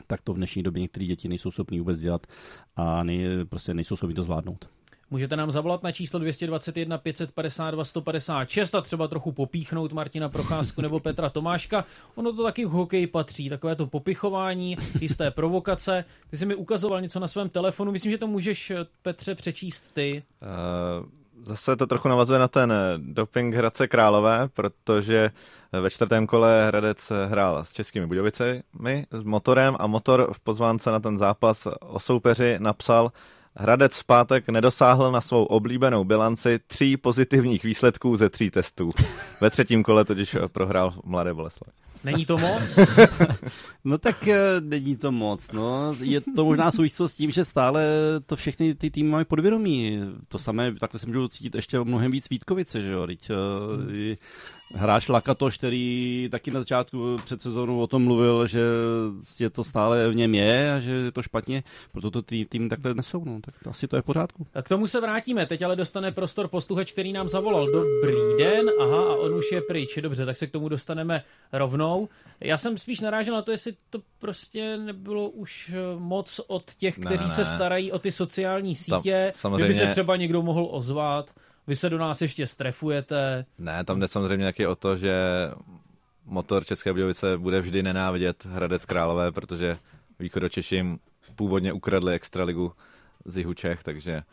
[0.07, 2.27] tak to v dnešní době některé děti nejsou schopní vůbec dělat
[2.75, 4.69] a nej, prostě nejsou schopni to zvládnout.
[5.11, 10.99] Můžete nám zavolat na číslo 221 552 156 a třeba trochu popíchnout Martina Procházku nebo
[10.99, 11.85] Petra Tomáška.
[12.15, 16.05] Ono to taky v hokeji patří, takové to popichování, jisté provokace.
[16.29, 18.71] Ty jsi mi ukazoval něco na svém telefonu, myslím, že to můžeš,
[19.01, 20.23] Petře, přečíst ty.
[21.01, 25.31] Uh, zase to trochu navazuje na ten doping Hradce Králové, protože
[25.71, 28.63] ve čtvrtém kole Hradec hrál s českými Budovicemi,
[29.11, 33.11] s motorem a motor v pozvánce na ten zápas o soupeři napsal
[33.55, 38.91] Hradec v pátek nedosáhl na svou oblíbenou bilanci tří pozitivních výsledků ze tří testů.
[39.41, 41.73] Ve třetím kole totiž prohrál Mladé Boleslav.
[42.03, 42.79] Není to moc?
[43.83, 45.51] no tak eh, není to moc.
[45.51, 45.95] No.
[46.01, 47.85] Je to možná souvislost s tím, že stále
[48.25, 50.01] to všechny ty týmy mají podvědomí.
[50.27, 53.07] To samé, takhle se můžu cítit ještě mnohem víc Vítkovice, že jo.
[53.07, 53.31] Teď,
[54.73, 58.59] hráč Lakatoš, který taky na začátku před sezónou o tom mluvil, že
[59.39, 62.69] je to stále v něm je a že je to špatně, proto to tým, tým
[62.69, 64.47] takhle nesou, no, tak asi to je v pořádku.
[64.61, 67.67] K tomu se vrátíme, teď ale dostane prostor posluchač, který nám zavolal.
[67.71, 72.09] Dobrý den, aha, a on už je pryč, dobře, tak se k tomu dostaneme rovnou.
[72.39, 76.99] Já jsem spíš narážel na to, jestli to prostě nebylo už eh, moc od těch,
[76.99, 77.35] kteří ne, ne.
[77.35, 79.65] se starají o ty sociální sítě, Tam, samozřejmě...
[79.65, 81.31] kdyby se třeba někdo mohl ozvat
[81.67, 83.45] vy se do nás ještě strefujete.
[83.57, 85.15] Ne, tam jde samozřejmě taky o to, že
[86.25, 89.77] motor České Budějovice bude vždy nenávidět Hradec Králové, protože
[90.19, 90.99] východočeším
[91.35, 92.73] původně ukradli extraligu
[93.25, 94.23] z jihu Čech, takže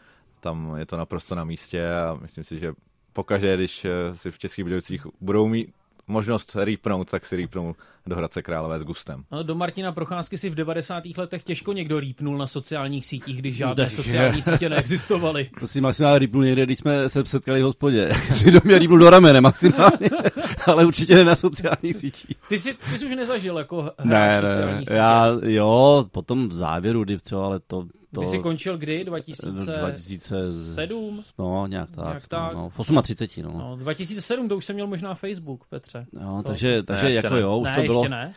[0.40, 2.72] tam je to naprosto na místě a myslím si, že
[3.12, 5.74] pokaždé, když si v Českých Budějovicích budou mít
[6.08, 7.74] možnost rýpnout, tak si rýpnou
[8.06, 9.24] do Hradce Králové s gustem.
[9.32, 11.02] No, do Martina Procházky si v 90.
[11.16, 15.50] letech těžko někdo rýpnul na sociálních sítích, když žádné tak, sociální sítě neexistovaly.
[15.60, 18.12] To si maximálně rýpnul někde, když jsme se setkali v hospodě.
[18.50, 20.10] do mě rýpnul do ramene maximálně,
[20.66, 22.36] ale určitě ne na sociálních sítích.
[22.48, 24.94] Ty jsi, ty jsi už nezažil jako ne, sociální ne, sítě?
[24.94, 28.20] Já, jo, potom v závěru, kdy co, ale to, to...
[28.20, 29.04] Ty jsi končil kdy?
[29.04, 29.78] 2000...
[29.78, 31.24] 2007?
[31.38, 32.06] No, nějak tak.
[32.06, 32.54] Nějak tak.
[32.54, 33.58] No, v 38, no.
[33.58, 33.76] no.
[33.76, 36.06] 2007 to už jsem měl možná Facebook, Petře.
[36.12, 37.40] No, takže, takže ne, jako ne.
[37.40, 38.08] jo, už ne, to bylo...
[38.08, 38.34] ne.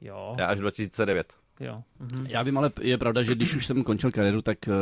[0.00, 0.34] Jo.
[0.38, 1.39] Já až 2009.
[1.60, 1.82] Jo.
[2.00, 2.26] Mhm.
[2.28, 4.74] Já vím, ale je pravda, že když už jsem končil kariéru, tak uh,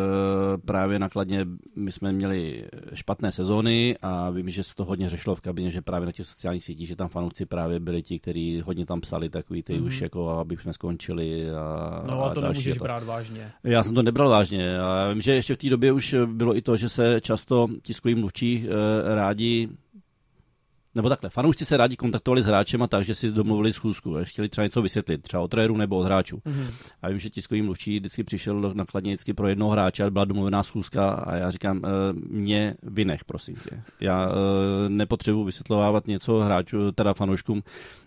[0.67, 2.65] právě nakladně my jsme měli
[2.95, 6.27] špatné sezóny a vím, že se to hodně řešilo v kabině, že právě na těch
[6.27, 9.87] sociálních sítích, že tam fanoušci právě byli ti, kteří hodně tam psali takový ty mm.
[9.87, 11.51] už jako, aby jsme skončili.
[11.51, 12.85] A, no a to a nemůžeš to.
[12.85, 13.53] brát vážně.
[13.65, 16.57] Já jsem to nebral vážně a já vím, že ještě v té době už bylo
[16.57, 19.69] i to, že se často tiskoví mluvčí uh, rádi
[20.99, 24.49] nebo takhle, fanoušci se rádi kontaktovali s hráčem a tak, že si domluvili schůzku, chtěli
[24.49, 26.37] třeba něco vysvětlit, třeba o trenéru nebo o hráčů.
[26.37, 26.71] Mm-hmm.
[27.03, 30.63] A vím, že tiskový mluvčí vždycky přišel nakladně vždycky pro jednoho hráče a byla domluvená
[30.63, 31.89] schůzka a já říkám, e,
[32.29, 33.83] mě vynech, prosím tě.
[34.01, 37.63] Já e, nepotřebuji vysvětlovávat něco hráčů, teda fanouškům,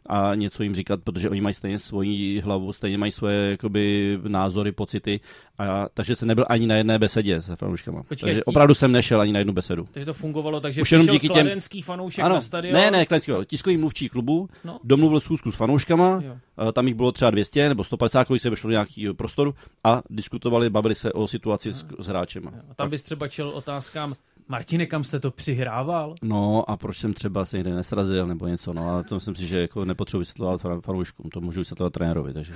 [0.05, 4.71] a něco jim říkat, protože oni mají stejně svoji hlavu, stejně mají svoje jakoby, názory,
[4.71, 5.19] pocity.
[5.57, 8.03] A já, takže jsem nebyl ani na jedné besedě se fanouškama.
[8.03, 9.87] Počkej, takže opravdu jsem nešel ani na jednu besedu.
[9.91, 11.49] Takže to fungovalo, takže Už jenom díky těm...
[11.83, 12.73] fanoušek ano, na stadion.
[12.73, 14.79] Ne, ne, kladenský, tiskový mluvčí klubu, no.
[14.83, 16.71] domluvil schůzku s fanouškama, jo.
[16.71, 20.69] tam jich bylo třeba 200 nebo 150, když se vešlo do nějakého prostoru a diskutovali,
[20.69, 21.75] bavili se o situaci no.
[21.75, 22.47] s, s hráčem.
[22.69, 24.15] A tam bys třeba čel otázkám,
[24.51, 26.15] Martine, kam jste to přihrával?
[26.21, 29.47] No a proč jsem třeba se někde nesrazil nebo něco, no a to myslím si,
[29.47, 32.53] že jako nepotřebuji vysvětlovat fanouškům, to můžu vysvětlovat trenérovi, takže.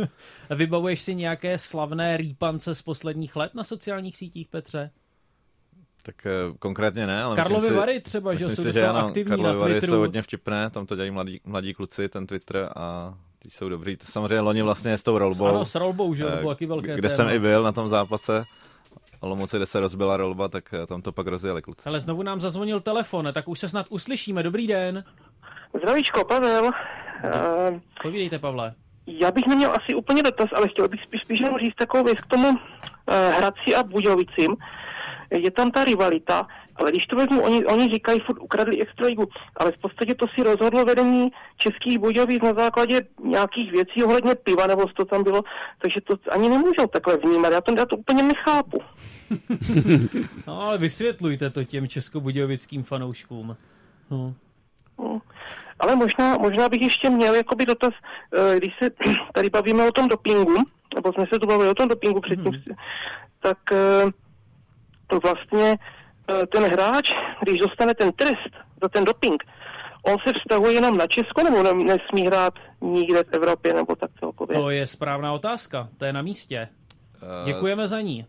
[0.56, 4.90] Vybavuješ si nějaké slavné rýpance z posledních let na sociálních sítích, Petře?
[6.02, 9.48] Tak uh, konkrétně ne, ale Karlovy myslím Vary třeba, že jsou docela ano, aktivní Karlovy
[9.48, 9.72] na Twitteru.
[9.72, 13.68] Vary jsou hodně vtipné, tam to dělají mladí, mladí kluci, ten Twitter a ty jsou
[13.68, 13.96] dobrý.
[14.02, 15.46] Samozřejmě loni vlastně s tou rolbou.
[15.46, 17.16] Ano, s rolbou, že to bylo taky velké Kde téma.
[17.16, 18.44] jsem i byl na tom zápase,
[19.22, 21.88] Olomouci, kde se rozbila rolba, tak eh, tam to pak rozjeli kluci.
[21.88, 24.42] Ale znovu nám zazvonil telefon, tak už se snad uslyšíme.
[24.42, 25.04] Dobrý den.
[25.78, 26.64] Zdravíčko, Pavel.
[26.64, 26.70] Uh,
[28.02, 28.74] Povídejte, Pavle.
[29.06, 32.26] Já bych neměl asi úplně dotaz, ale chtěl bych spíš, spíš říct takovou věc k
[32.26, 32.56] tomu uh,
[33.36, 34.56] Hradci a Budějovicím.
[35.32, 39.72] Je tam ta rivalita, ale když to vezmu, oni, oni říkají, furt ukradli extraligu, ale
[39.72, 44.86] v podstatě to si rozhodlo vedení českých Budějovic na základě nějakých věcí ohledně piva, nebo
[44.86, 45.42] co to tam bylo,
[45.78, 47.52] takže to ani nemůžou takhle vnímat.
[47.52, 48.78] Já to, já to úplně nechápu.
[50.46, 53.56] no ale vysvětlujte to těm českobudějovickým fanouškům.
[54.10, 54.34] No.
[54.98, 55.20] no.
[55.80, 57.94] Ale možná, možná bych ještě měl jakoby dotaz,
[58.34, 58.90] eh, když se
[59.34, 60.62] tady bavíme o tom dopingu,
[60.94, 62.76] nebo jsme se tu bavili o tom dopingu předtím, mm.
[63.40, 63.58] tak
[65.12, 65.78] eh, vlastně
[66.30, 67.10] eh, ten hráč,
[67.42, 68.50] když dostane ten trest
[68.82, 69.42] za ten doping,
[70.02, 74.56] on se vztahuje jenom na Česko, nebo nesmí hrát nikde v Evropě, nebo tak celkově?
[74.56, 76.68] To je správná otázka, to je na místě.
[77.44, 78.26] Děkujeme za ní.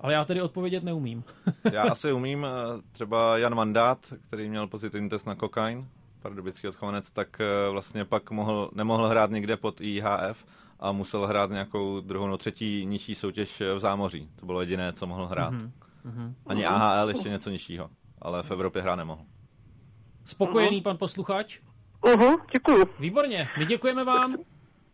[0.00, 1.24] Ale já tedy odpovědět neumím.
[1.72, 2.46] já asi umím.
[2.92, 5.88] Třeba Jan Mandát, který měl pozitivní test na kokain,
[6.22, 10.44] pardubický odchovanec, tak eh, vlastně pak mohl, nemohl hrát někde pod IHF
[10.80, 14.28] a musel hrát nějakou druhou no třetí nižší soutěž eh, v zámoří.
[14.36, 15.54] To bylo jediné, co mohl hrát.
[15.54, 15.70] Mm-hmm.
[16.46, 17.90] Ani AHL ještě něco nižšího,
[18.22, 19.22] ale v Evropě hrát nemohl.
[20.24, 21.58] Spokojený pan posluchač?
[22.02, 22.84] Uh-huh, děkuju.
[23.00, 24.36] Výborně, my děkujeme vám.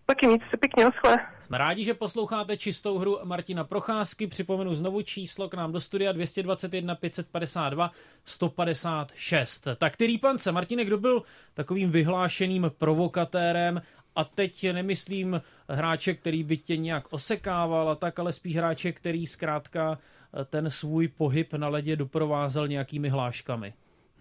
[0.07, 1.17] Taky nic se pěkně, naschle.
[1.41, 4.27] Jsme rádi, že posloucháte čistou hru Martina Procházky.
[4.27, 7.91] Připomenu znovu číslo k nám do studia 221 552
[8.25, 9.69] 156.
[9.77, 11.23] Tak ty pance, Martine, kdo byl
[11.55, 13.83] takovým vyhlášeným provokatérem
[14.17, 19.27] a teď nemyslím hráče, který by tě nějak osekával a tak, ale spíš hráče, který
[19.27, 19.99] zkrátka
[20.45, 23.73] ten svůj pohyb na ledě doprovázel nějakými hláškami.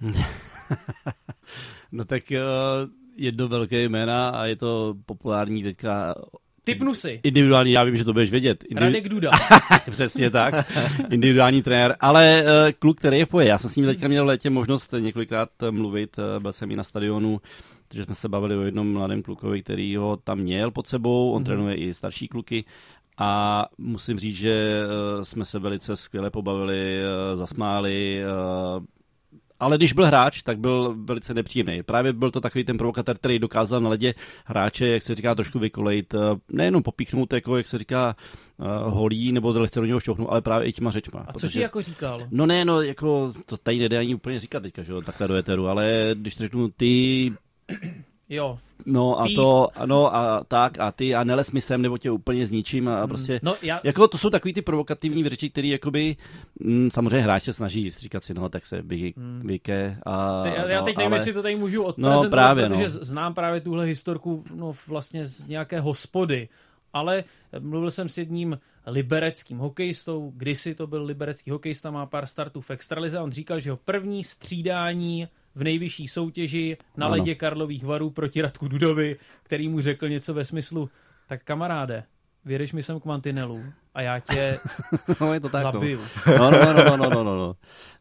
[1.92, 6.16] no tak uh jedno velké jména a je to populární teďka
[6.64, 7.20] Typnu si.
[7.24, 8.64] Individuální, já vím, že to budeš vědět.
[8.64, 8.86] Individu...
[8.86, 9.32] Radek Duda.
[9.92, 10.72] Přesně tak.
[11.12, 11.96] Individuální trenér.
[12.00, 13.48] Ale uh, kluk, který je v poje.
[13.48, 16.20] Já jsem s ním teďka měl v létě možnost několikrát eh, mluvit.
[16.40, 17.42] Byl jsem i na stadionu,
[17.88, 21.32] takže jsme se bavili o jednom mladém klukovi, který ho tam měl pod sebou.
[21.32, 21.46] On mm.
[21.46, 22.66] trénuje i starší kluky.
[23.18, 24.82] A musím říct, že
[25.18, 28.24] uh, jsme se velice skvěle pobavili, uh, zasmáli,
[28.78, 28.86] uh,
[29.60, 31.84] ale když byl hráč, tak byl velice nepříjemný.
[31.84, 34.14] Právě byl to takový ten provokatér, který dokázal na ledě
[34.46, 36.18] hráče, jak se říká, trošku vykolejit, eh,
[36.52, 38.16] nejenom popíchnout, jako jak se říká,
[38.84, 41.26] holí nebo lehce do něho šťouchnout, ale právě i těma řečma.
[41.28, 42.20] A co ti jako říkal?
[42.32, 45.36] No ne, no jako to tady nejde ani úplně říkat teďka, že jo, takhle do
[45.36, 47.32] eteru, ale když řeknu, ty
[48.30, 48.58] Jo.
[48.86, 49.36] No a Pít.
[49.36, 53.00] to, ano a tak a ty a neles mi sem, nebo tě úplně zničím a,
[53.00, 53.10] a mm.
[53.10, 53.82] prostě, no, já...
[53.84, 56.16] jako to jsou takový ty provokativní řeči, které jakoby,
[56.60, 59.42] mm, samozřejmě hráč se snaží říkat si, no tak se vy, mm.
[59.46, 60.44] vyke a...
[60.44, 61.22] Te, já, já no, teď nevím, ale...
[61.22, 62.90] jestli to tady můžu odprezentovat, no, právě, protože no.
[62.90, 66.50] znám právě tuhle historku no, vlastně z nějaké hospody,
[66.94, 67.24] ale
[67.60, 72.72] mluvil jsem s jedním libereckým hokejistou, kdysi to byl liberecký hokejista, má pár startů v
[72.72, 75.28] extralize, on říkal, že ho první střídání
[75.58, 77.16] v nejvyšší soutěži na ano.
[77.16, 80.90] ledě Karlových varů proti Radku Dudovi, který mu řekl něco ve smyslu,
[81.28, 82.04] tak kamaráde,
[82.46, 83.64] vědeš mi sem k mantinelu
[83.98, 84.60] a já tě
[85.22, 85.72] no, je to tak, no.
[85.72, 86.00] zabiju.
[86.28, 86.52] No.
[86.52, 87.54] No, no, no, no, no, no, no.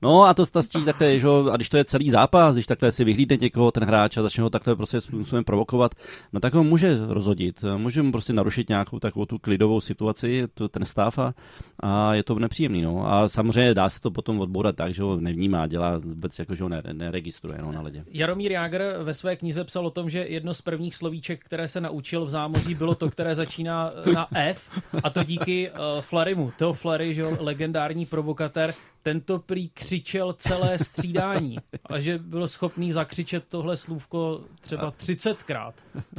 [0.03, 3.05] no a to stastí takhle, že a když to je celý zápas, když takhle si
[3.05, 5.95] vyhlídne někoho ten hráč a začne ho takhle prostě způsobem provokovat,
[6.33, 10.69] no tak ho může rozhodit, může mu prostě narušit nějakou takovou tu klidovou situaci, to,
[10.69, 11.33] ten stav a,
[11.81, 13.13] a je to nepříjemný, no.
[13.13, 16.63] A samozřejmě dá se to potom odbourat tak, že ho nevnímá, dělá vůbec jako, že
[16.63, 18.05] ho neregistruje no, na ledě.
[18.11, 21.81] Jaromír Jágr ve své knize psal o tom, že jedno z prvních slovíček, které se
[21.81, 24.71] naučil v zámoří, bylo to, které začíná na F
[25.03, 25.71] a to díky
[26.01, 26.53] Flarimu.
[26.57, 33.45] Teo Flary, že legendární provokatér, tento prý křičel celé střídání a že byl schopný zakřičet
[33.49, 35.73] tohle slůvko třeba 30krát.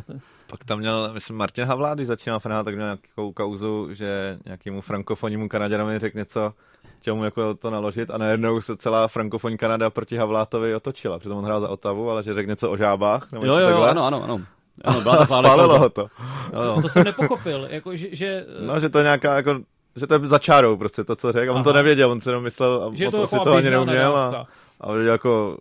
[0.47, 4.81] Pak tam měl, myslím, Martin Havlá, když začínal Frenát, tak měl nějakou kauzu, že nějakému
[4.81, 6.53] frankofonnímu Kanaděnovi řekl něco,
[6.97, 11.19] chtěl mu jako to naložit a najednou se celá frankofonní Kanada proti Havlátovi otočila.
[11.19, 13.31] Přitom on hrál za Otavu, ale že řekl něco o žábách.
[13.31, 14.41] Nebo jo, jo, jo, ano, ano, ano.
[14.83, 16.07] Ano, byla to Spálilo ho to.
[16.53, 16.81] Jo, jo.
[16.81, 17.67] To jsem nepochopil.
[17.69, 18.45] Jako, že, že...
[18.65, 19.59] No, že to je nějaká jako
[19.95, 21.51] že to je za čárou prostě to, co řekl.
[21.51, 23.69] A on to nevěděl, on si jenom myslel a že moc to asi to ani
[23.69, 24.17] neuměl.
[24.17, 24.47] A,
[24.81, 25.57] a jako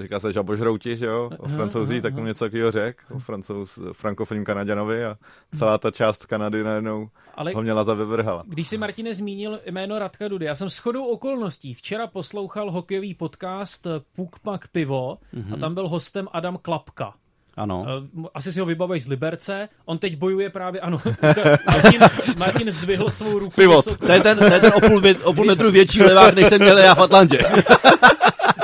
[0.00, 4.44] říká se žabožrouti, že jo, o francouzí, tak mu něco takového řekl, o francouz, frankofonním
[4.44, 5.16] Kanaděnovi a
[5.54, 8.42] celá ta část Kanady najednou Ale ho měla za vyvrhala.
[8.46, 13.86] Když si Martine zmínil jméno Radka Dudy, já jsem shodou okolností včera poslouchal hokejový podcast
[14.16, 15.44] Puk Pak Pivo mm-hmm.
[15.46, 15.60] a mhm.
[15.60, 17.14] tam byl hostem Adam Klapka.
[17.56, 17.86] Ano.
[17.88, 19.68] Eh, asi si ho vybavuješ z Liberce.
[19.84, 21.00] On teď bojuje právě, ano.
[21.66, 22.00] Martin,
[22.36, 23.56] Martin zdvihl svou ruku.
[23.56, 23.96] Pivot.
[23.98, 26.60] To je ten, to je ten o, půl, o půl metru větší levák, než jsem
[26.60, 27.38] měl já v Atlantě.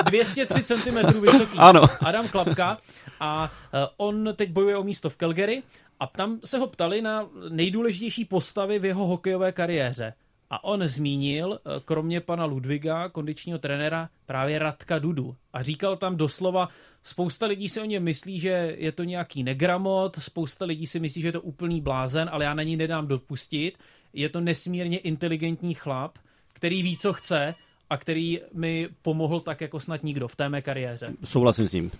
[0.05, 1.57] 203 cm vysoký.
[1.57, 1.81] Ano.
[2.05, 2.77] Adam Klapka.
[3.19, 5.63] A eh, on teď bojuje o místo v Calgary.
[5.99, 10.13] A tam se ho ptali na nejdůležitější postavy v jeho hokejové kariéře.
[10.51, 15.35] A on zmínil, eh, kromě pana Ludviga, kondičního trenéra, právě Radka Dudu.
[15.53, 16.69] A říkal tam doslova,
[17.03, 21.21] spousta lidí si o něm myslí, že je to nějaký negramot, spousta lidí si myslí,
[21.21, 23.77] že je to úplný blázen, ale já na ní nedám dopustit.
[24.13, 26.17] Je to nesmírně inteligentní chlap,
[26.53, 27.55] který ví, co chce
[27.89, 31.13] a který mi pomohl tak jako snad nikdo v té mé kariéře.
[31.23, 31.91] Souhlasím s ním.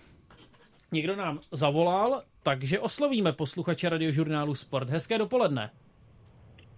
[0.91, 4.89] Někdo nám zavolal, takže oslovíme posluchače radiožurnálu Sport.
[4.89, 5.71] Hezké dopoledne.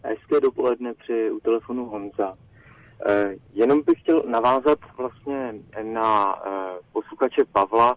[0.03, 2.33] Hezké dopoledne při u telefonu Honza.
[3.53, 6.35] jenom bych chtěl navázat vlastně na
[6.93, 7.95] posluchače Pavla,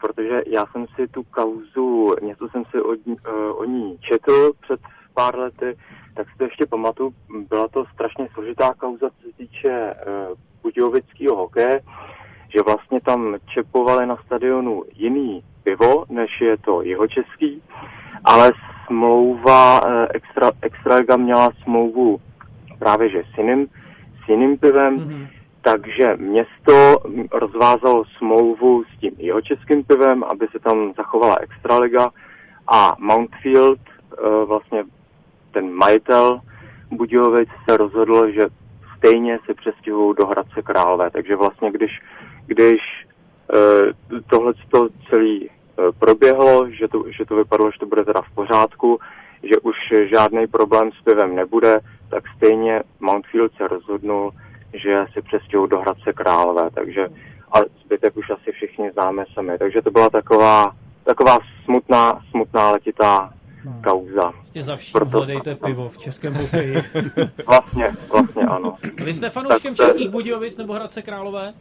[0.00, 4.52] protože já jsem si tu kauzu, něco jsem si o, ní- eh, o ní četl
[4.60, 4.80] před
[5.14, 5.76] pár lety,
[6.14, 7.14] tak si to ještě pamatuju,
[7.48, 11.80] byla to strašně složitá kauza, co se týče uh, budějovického hokeje,
[12.48, 17.62] že vlastně tam čepovali na stadionu jiný pivo, než je to jeho český,
[18.24, 18.50] ale
[18.90, 22.20] smlouva uh, extra, Extraliga měla smlouvu
[22.78, 23.66] právě že s jiným,
[24.24, 25.28] s jiným pivem, mm-hmm.
[25.62, 26.96] takže město
[27.32, 32.10] rozvázalo smlouvu s tím jeho českým pivem, aby se tam zachovala Extraliga
[32.72, 34.84] a Mountfield, uh, vlastně
[35.52, 36.40] ten majitel
[36.90, 38.42] Budějovic se rozhodl, že
[38.98, 41.10] stejně se přestěhují do Hradce Králové.
[41.10, 42.00] Takže vlastně, když,
[42.46, 42.80] když
[43.54, 45.50] uh, tohle to celý
[45.98, 48.98] proběhlo, že to, že to vypadalo, že to bude teda v pořádku,
[49.42, 49.76] že už
[50.10, 54.32] žádný problém s pivem nebude, tak stejně Mountfield se rozhodnul,
[54.74, 56.70] že se přestěhují do Hradce Králové.
[56.70, 57.08] Takže
[57.52, 59.58] a zbytek už asi všichni známe sami.
[59.58, 60.72] Takže to byla taková,
[61.04, 63.32] taková smutná, smutná letitá
[63.64, 63.80] no.
[63.84, 64.32] kauza.
[64.32, 65.16] Prostě za vším Proto...
[65.18, 66.74] hledejte pivo v českém hokeji.
[67.46, 68.76] vlastně, vlastně ano.
[69.04, 71.52] Vy jste fanouškem tak, Českých Budějovic nebo Hradce Králové?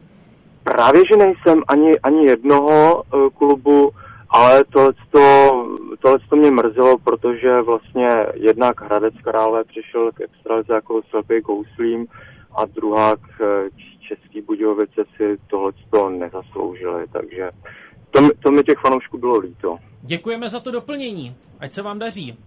[0.63, 3.91] Právě, že nejsem ani, ani jednoho uh, klubu,
[4.29, 4.93] ale tohle
[6.29, 12.07] to mě mrzelo, protože vlastně jednak Hradec Králové přišel k extralize jako slepý kouslím
[12.55, 13.69] a druhá k eh,
[14.07, 15.71] Český Budějovice si tohle
[16.17, 17.51] nezasloužili, takže
[18.11, 19.77] to, to mi těch fanoušků bylo líto.
[20.01, 21.35] Děkujeme za to doplnění.
[21.59, 22.37] Ať se vám daří.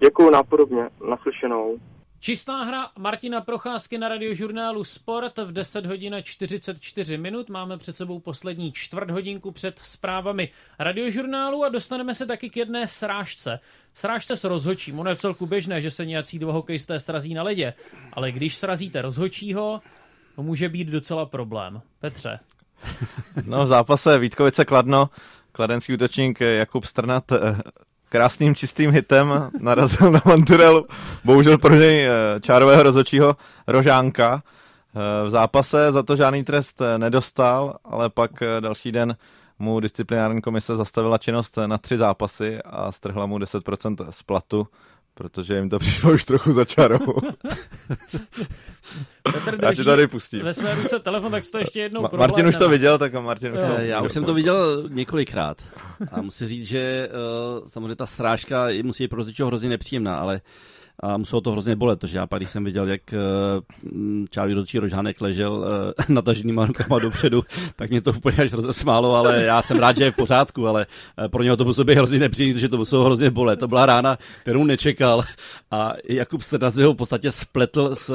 [0.00, 0.88] Děkuji napodobně.
[1.08, 1.76] Naslyšenou.
[2.24, 7.50] Čistá hra Martina Procházky na radiožurnálu Sport v 10 hodin 44 minut.
[7.50, 12.88] Máme před sebou poslední čtvrt hodinku před zprávami radiožurnálu a dostaneme se taky k jedné
[12.88, 13.60] srážce.
[13.94, 14.98] Srážce s rozhočím.
[14.98, 17.74] Ono je v celku běžné, že se nějací dva hokejisté srazí na ledě,
[18.12, 19.80] ale když srazíte rozhočího,
[20.36, 21.80] to může být docela problém.
[22.00, 22.38] Petře.
[23.44, 25.10] No v zápase Vítkovice Kladno
[25.52, 27.56] kladenský útočník Jakub Strnat eh,
[28.08, 30.86] krásným čistým hitem narazil na Manturelu.
[31.24, 33.36] Bohužel pro něj eh, čárového rozočího
[33.66, 34.42] Rožánka.
[34.42, 39.16] Eh, v zápase za to žádný trest nedostal, ale pak další den
[39.58, 44.66] mu disciplinární komise zastavila činnost na tři zápasy a strhla mu 10% z platu
[45.14, 46.98] protože jim to přišlo už trochu za čarou.
[49.22, 50.42] Petr Já ti tady pustím.
[50.42, 53.20] Ve své ruce telefon, tak to ještě jednou Ma- Martin už to viděl, tak a
[53.20, 55.62] Martin už to Já už jsem to viděl několikrát.
[56.12, 57.08] A musím říct, že
[57.60, 60.40] uh, samozřejmě ta srážka musí být pro hrozně nepříjemná, ale uh,
[61.00, 63.18] a muselo to hrozně bolet, protože já pak, když jsem viděl, jak eh,
[64.30, 65.64] Čávý ročí Rožánek ležel
[65.98, 67.44] eh, nataženýma rukama dopředu,
[67.76, 70.86] tak mě to úplně až rozesmálo, ale já jsem rád, že je v pořádku, ale
[71.24, 73.60] eh, pro něho to muselo být hrozně nepříjemné, že to muselo hrozně bolet.
[73.60, 75.24] To byla rána, kterou nečekal
[75.70, 78.12] a Jakub Strnadze ho v podstatě spletl s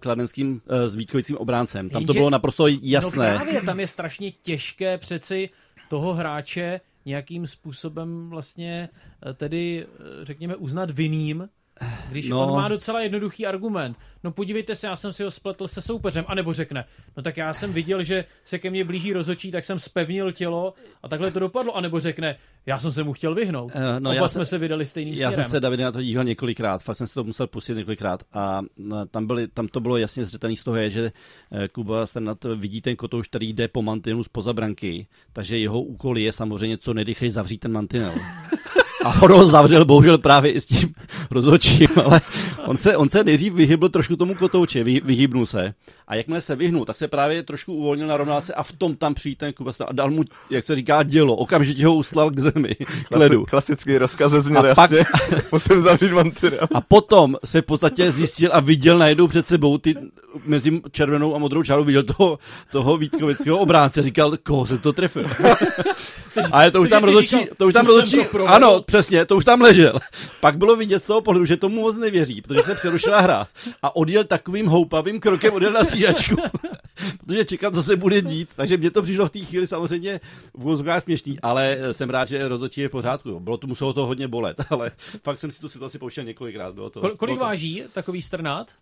[0.00, 1.90] kladenským, s Vítkovicím obráncem.
[1.90, 3.32] Tam to bylo naprosto jasné.
[3.32, 5.50] No právě, tam je strašně těžké přeci
[5.88, 8.88] toho hráče nějakým způsobem vlastně
[9.36, 9.86] tedy,
[10.22, 11.48] řekněme, uznat vinným,
[12.10, 12.46] když no.
[12.46, 13.96] on má docela jednoduchý argument.
[14.24, 16.24] No podívejte se, já jsem si ho spletl se soupeřem.
[16.28, 16.84] A nebo řekne,
[17.16, 20.74] no tak já jsem viděl, že se ke mně blíží rozočí, tak jsem spevnil tělo
[21.02, 21.76] a takhle to dopadlo.
[21.76, 22.36] A nebo řekne,
[22.66, 23.72] já jsem se mu chtěl vyhnout.
[23.74, 25.38] Uh, no, Oba já jsme se, se vydali stejným já směrem.
[25.38, 28.22] Já jsem se David na to díval několikrát, fakt jsem si to musel pustit několikrát.
[28.32, 31.12] A no, tam, byly, tam to bylo jasně zřetelný z toho, je, že
[31.52, 36.18] eh, Kuba Sternat vidí ten kotouš, který jde po mantinelu spoza branky, takže jeho úkol
[36.18, 38.14] je samozřejmě co nejrychleji zavřít ten mantinel.
[39.04, 40.94] A on ho zavřel bohužel právě i s tím
[41.30, 42.20] rozhodčím, ale
[42.66, 45.74] on se, on se nejdřív vyhybl trošku tomu kotouči, vy, vyhybnul se.
[46.08, 49.14] A jakmile se vyhnul, tak se právě trošku uvolnil, narovnal se a v tom tam
[49.14, 51.36] přijít ten Kuba a dal mu, jak se říká, dělo.
[51.36, 52.76] Okamžitě ho uslal k zemi,
[53.08, 53.44] k ledu.
[53.44, 56.68] Klasický rozkaz zněl a jasně, pak, musím zavřít mantinel.
[56.74, 59.94] A potom se v podstatě zjistil a viděl najednou před sebou ty,
[60.44, 62.38] mezi červenou a modrou čárou viděl toho,
[62.72, 64.02] toho Vítkovického obránce.
[64.02, 65.24] Říkal, koho se to trefil.
[66.52, 69.98] Ale to už tam rozhodčí, to už tam rozhodčí, ano, přesně, to už tam ležel.
[70.40, 73.46] Pak bylo vidět z toho pohledu, že tomu moc nevěří, protože se přerušila hra
[73.82, 76.36] a odjel takovým houpavým krokem, odjel na střídačku,
[77.26, 78.48] protože čekat, co se bude dít.
[78.56, 80.20] Takže mě to přišlo v té chvíli samozřejmě
[80.54, 83.40] v úzkách směšný, ale jsem rád, že rozhodčí je v pořádku.
[83.40, 84.90] Bylo to, muselo to hodně bolet, ale
[85.22, 86.74] fakt jsem si tu situaci pouštěl několikrát.
[86.74, 87.44] Bylo to, Kol- kolik bylo to...
[87.44, 88.72] váží takový strnát?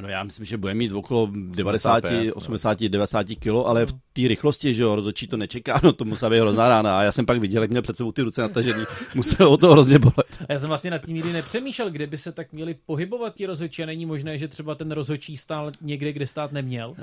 [0.00, 4.74] No já myslím, že bude mít okolo 90, 80, 90 kg, ale v té rychlosti,
[4.74, 6.98] že jo, rozhodčí to nečeká, no to musela být hrozná rána.
[6.98, 9.72] A já jsem pak viděl, jak měl před sebou ty ruce natažený, muselo o to
[9.72, 10.26] hrozně bolet.
[10.48, 13.82] Já jsem vlastně nad tím nikdy nepřemýšlel, kde by se tak měli pohybovat ti rozhodčí
[13.82, 16.90] a není možné, že třeba ten rozhodčí stál někde, kde stát neměl.
[16.90, 16.96] Uh,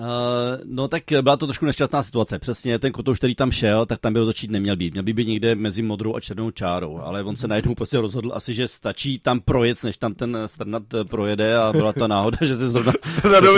[0.65, 2.39] no tak byla to trošku nešťastná situace.
[2.39, 4.93] Přesně ten kotouš, který tam šel, tak tam by rozhodčí neměl být.
[4.93, 8.32] Měl by být někde mezi modrou a červenou čárou, ale on se najednou prostě rozhodl
[8.34, 12.56] asi, že stačí tam projet, než tam ten strnat projede a byla ta náhoda, že
[12.56, 12.93] se zrovna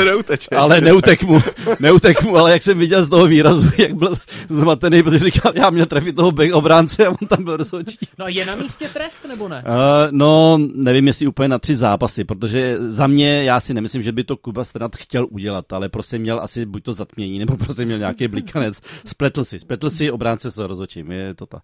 [0.05, 0.55] neuteče.
[0.55, 1.41] Ale neutek mu,
[1.79, 4.15] neutek mu, ale jak jsem viděl z toho výrazu, výrazu, jak byl
[4.49, 7.97] zmatený, protože říkal, já měl trefit toho back obránce a on tam byl rozhodčí.
[8.17, 9.63] No a je na místě trest nebo ne?
[9.67, 14.11] Uh, no, nevím, jestli úplně na tři zápasy, protože za mě, já si nemyslím, že
[14.11, 17.85] by to Kuba Strnad chtěl udělat, ale prostě měl asi buď to zatmění, nebo prostě
[17.85, 18.81] měl nějaký blikanec.
[19.05, 21.61] Spletl si, spletl si, obránce se rozhodčím, je to ta.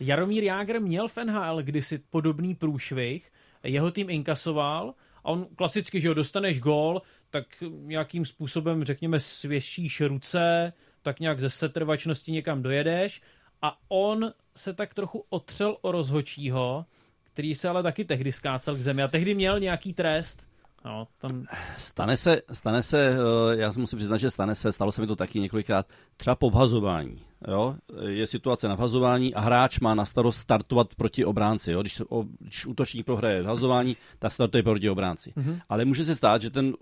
[0.00, 3.30] Jaromír Jágr měl v NHL kdysi podobný průšvih,
[3.62, 10.00] jeho tým inkasoval a on klasicky, že ho dostaneš gól, tak nějakým způsobem, řekněme, svěšíš
[10.00, 10.72] ruce,
[11.08, 13.22] tak nějak ze setrvačnosti někam dojedeš
[13.62, 16.86] a on se tak trochu otřel o rozhočího,
[17.24, 20.48] který se ale taky tehdy skácel k zemi a tehdy měl nějaký trest.
[20.84, 21.46] No, tam...
[21.78, 25.06] Stane se, stane se, eh, já si musím přiznat, že stane se, stalo se mi
[25.06, 25.86] to taky několikrát,
[26.16, 27.18] třeba po vhazování.
[27.48, 27.76] Jo?
[28.08, 31.72] Je situace na vhazování a hráč má na starost startovat proti obránci.
[31.72, 31.80] Jo?
[31.80, 32.02] Když,
[32.40, 35.30] když útočník prohraje vhazování, tak startuje proti obránci.
[35.30, 35.60] Mm-hmm.
[35.68, 36.74] Ale může se stát, že ten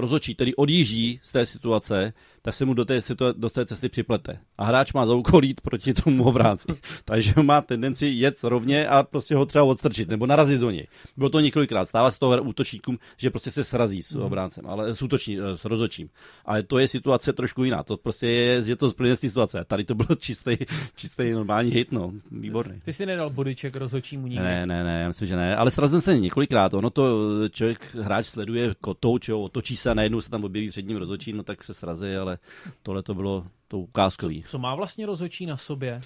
[0.00, 2.12] rozočí, který odjíždí z té situace,
[2.42, 4.38] tak se mu do té, situa- do té cesty připlete.
[4.58, 6.66] A hráč má za úkol jít proti tomu obránci.
[7.04, 10.86] Takže má tendenci jet rovně a prostě ho třeba odstrčit nebo narazit do něj.
[11.16, 11.86] Bylo to několikrát.
[11.86, 14.24] Stává se to útočníkům, že prostě se srazí s mhm.
[14.24, 16.08] obráncem, ale s, útoční, eh, s rozočím.
[16.44, 17.82] Ale to je situace trošku jiná.
[17.82, 19.64] To prostě je, je to z situace.
[19.64, 20.56] Tady to byl čistý,
[20.96, 22.12] čistý normální hit, no.
[22.30, 22.80] Výborný.
[22.84, 24.44] Ty jsi nedal bodyček rozhodčímu nikdy.
[24.44, 25.56] Ne, ne, ne, já myslím, že ne.
[25.56, 26.74] Ale srazil se několikrát.
[26.74, 30.88] Ono to člověk, hráč sleduje kotouč, jo, otočí se a najednou se tam objeví před
[30.88, 32.38] ním rozhodčí, no tak se srazí, ale
[32.82, 34.42] tohle to bylo to ukázkový.
[34.42, 36.00] Co, co má vlastně rozhodčí na sobě?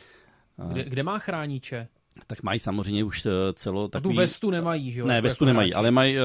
[0.68, 1.88] Kde, kde má chrániče?
[2.26, 4.12] Tak mají samozřejmě už eh, celo takový...
[4.12, 5.07] A tu vestu nemají, že jo?
[5.07, 5.78] Ne, jako vestu nemají, hráči.
[5.78, 6.22] ale mají uh,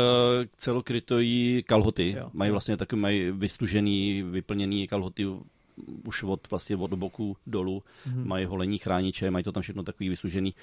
[0.57, 2.15] celokrytový kalhoty.
[2.17, 2.29] Jo.
[2.33, 5.27] Mají vlastně takový, mají vystužený, vyplněný kalhoty
[6.05, 7.83] už od, vlastně od boku dolů.
[8.05, 8.27] Hmm.
[8.27, 10.53] Mají holení chrániče, mají to tam všechno takový vyslužený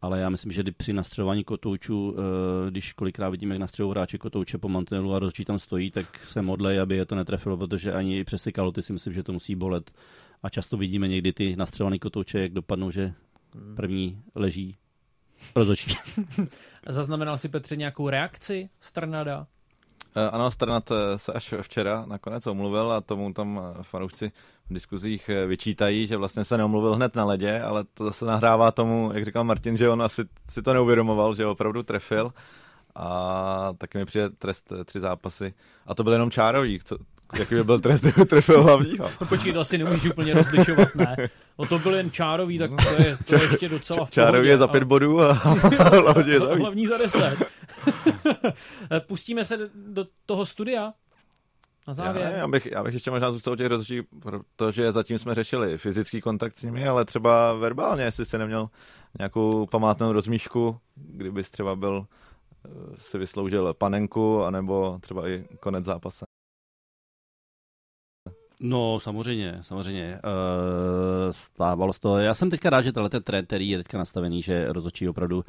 [0.00, 4.58] ale já myslím, že při nastřelování kotoučů, eh, když kolikrát vidíme, jak nastřelují hráči kotouče
[4.58, 8.24] po mantinelu a rozčí tam stojí, tak se modlej, aby je to netrefilo, protože ani
[8.24, 9.90] přes ty kaloty si myslím, že to musí bolet.
[10.42, 13.14] A často vidíme někdy ty nastřelované kotouče, jak dopadnou, že
[13.76, 14.76] první leží
[15.56, 15.96] rozočí.
[16.88, 19.46] Zaznamenal si Petře nějakou reakci Strnada?
[20.16, 24.32] Eh, ano, Strnad eh, se až včera nakonec omluvil a tomu tam fanoušci
[24.70, 28.70] v diskuzích eh, vyčítají, že vlastně se neomluvil hned na ledě, ale to zase nahrává
[28.70, 32.32] tomu, jak říkal Martin, že on asi si to neuvědomoval, že opravdu trefil
[32.94, 35.54] a taky mi přijde trest eh, tři zápasy.
[35.86, 36.96] A to byl jenom čárový, co,
[37.34, 39.10] jaký by byl trest, kdyby trefil hlavního.
[39.20, 41.16] No počkej, to asi nemůžeš úplně rozlišovat, ne.
[41.58, 44.58] No to byl jen čárový, tak to je, to je ještě docela v Čárový je
[44.58, 46.62] za pět bodů a hlavní je za víc.
[46.62, 47.36] Hlavní za deset.
[49.06, 50.92] Pustíme se do toho studia,
[51.88, 52.24] na závěr.
[52.32, 55.78] Já, já, bych, já bych ještě možná zůstal u těch rozhodčích, protože zatím jsme řešili
[55.78, 58.68] fyzický kontakt s nimi, ale třeba verbálně, jestli se neměl
[59.18, 62.06] nějakou památnou rozmíšku, kdyby třeba byl,
[62.64, 62.68] eh,
[62.98, 66.25] si vysloužil panenku, anebo třeba i konec zápase.
[68.60, 70.18] No, samozřejmě, samozřejmě.
[70.24, 72.18] Uh, stávalo se to.
[72.18, 75.44] Já jsem teďka rád, že tenhle ten trend, který je teďka nastavený, že rozhodčí opravdu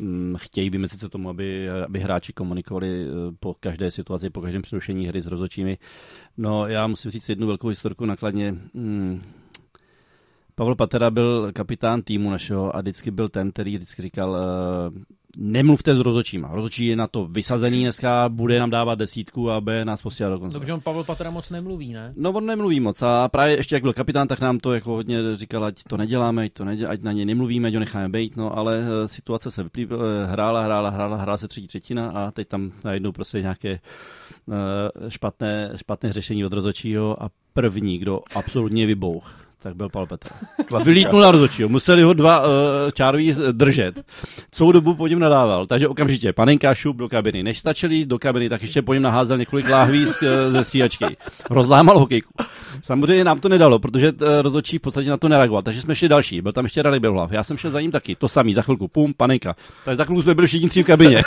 [0.00, 4.62] um, chtějí vymezit se tomu, aby, aby hráči komunikovali uh, po každé situaci, po každém
[4.62, 5.78] přerušení hry s rozhodčími.
[6.36, 8.54] No, já musím říct jednu velkou historku nakladně.
[8.72, 9.22] Um,
[10.54, 15.02] Pavel Patera byl kapitán týmu našeho a vždycky byl ten, který vždycky říkal, uh,
[15.38, 16.48] nemluvte s rozočíma.
[16.52, 20.38] Rozočí je na to vysazený dneska, bude nám dávat desítku a B nás posílat do
[20.38, 20.54] konce.
[20.54, 22.12] Dobře, on Pavel Patra moc nemluví, ne?
[22.16, 25.36] No on nemluví moc a právě ještě jak byl kapitán, tak nám to jako hodně
[25.36, 28.36] říkal, ať to neděláme, ať, to neděláme, ať na ně nemluvíme, ať ho necháme být,
[28.36, 32.30] no ale uh, situace se vyplý, uh, hrála, hrála, hrála, hrála se třetí třetina a
[32.30, 33.80] teď tam najednou prostě nějaké
[34.46, 34.54] uh,
[35.08, 40.28] špatné, špatné řešení od rozočího a první, kdo absolutně vybouch, tak byl Palpeta.
[40.84, 42.46] Vylítnul na rozhodčího, museli ho dva uh,
[42.92, 44.04] čároví držet.
[44.50, 47.42] Celou dobu po něm nadával, takže okamžitě panenka šup do kabiny.
[47.42, 51.16] Než stačili do kabiny, tak ještě po něm naházel několik láhví z, uh, ze stříhačky.
[51.50, 52.32] Rozlámal hokejku.
[52.82, 56.08] Samozřejmě nám to nedalo, protože uh, rozhodčí v podstatě na to nereagoval, takže jsme šli
[56.08, 56.42] další.
[56.42, 57.32] Byl tam ještě Rally Bělohlav.
[57.32, 59.56] Já jsem šel za ním taky, to samý, za chvilku, pum, panenka.
[59.84, 61.22] Tak za chvilku jsme byli všichni tři v kabině.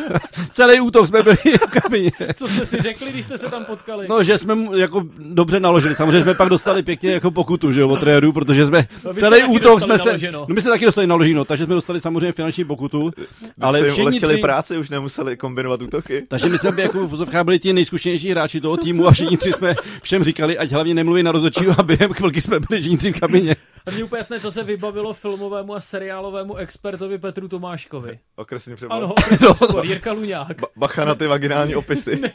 [0.52, 2.10] Celý útok jsme byli v kabině.
[2.34, 4.06] Co jste si řekli, když jste se tam potkali?
[4.08, 5.94] No, že jsme jako dobře naložili.
[5.94, 8.00] Samozřejmě jsme pak dostali pěkně jako pokutu, že jo, od
[8.34, 11.74] protože jsme no, celý útok jsme se, no my jsme taky dostali naloženo, takže jsme
[11.74, 13.12] dostali samozřejmě finanční pokutu,
[13.60, 14.36] ale všichni tři...
[14.36, 16.24] práci, už nemuseli kombinovat útoky.
[16.28, 19.52] Takže my jsme by jako v byli ti nejzkušenější hráči toho týmu a všichni tři
[19.52, 23.12] jsme všem říkali, ať hlavně nemluví na rozhodčího a během chvilky jsme byli všichni tři
[23.12, 23.56] v kabině.
[23.86, 28.18] A mě úplně jasné, co se vybavilo filmovému a seriálovému expertovi Petru Tomáškovi.
[28.36, 28.96] Okresní přebor.
[28.96, 29.82] Ano, okresní no, no.
[29.82, 30.60] Jirka Luňák.
[30.60, 32.20] Ba- bacha na ty vaginální opisy.
[32.20, 32.32] ne,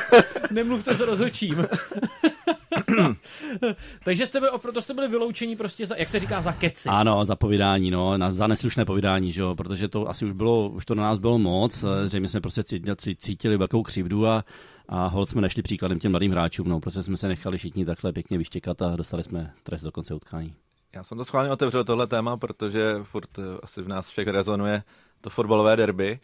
[0.50, 1.66] nemluvte s rozhodčím.
[4.04, 6.88] Takže jste byli, proto jste byli vyloučení prostě za, jak se říká, za keci.
[6.88, 10.68] Ano, za povídání, no, na, za neslušné povídání, že jo, protože to asi už bylo,
[10.68, 14.44] už to na nás bylo moc, zřejmě jsme prostě cítili, cítili velkou křivdu a,
[14.88, 18.12] a hold jsme nešli příkladem těm mladým hráčům, no, prostě jsme se nechali všichni takhle
[18.12, 20.54] pěkně vyštěkat a dostali jsme trest do konce utkání.
[20.94, 24.82] Já jsem to schválně otevřel tohle téma, protože furt eh, asi v nás všech rezonuje
[25.20, 26.20] to fotbalové derby,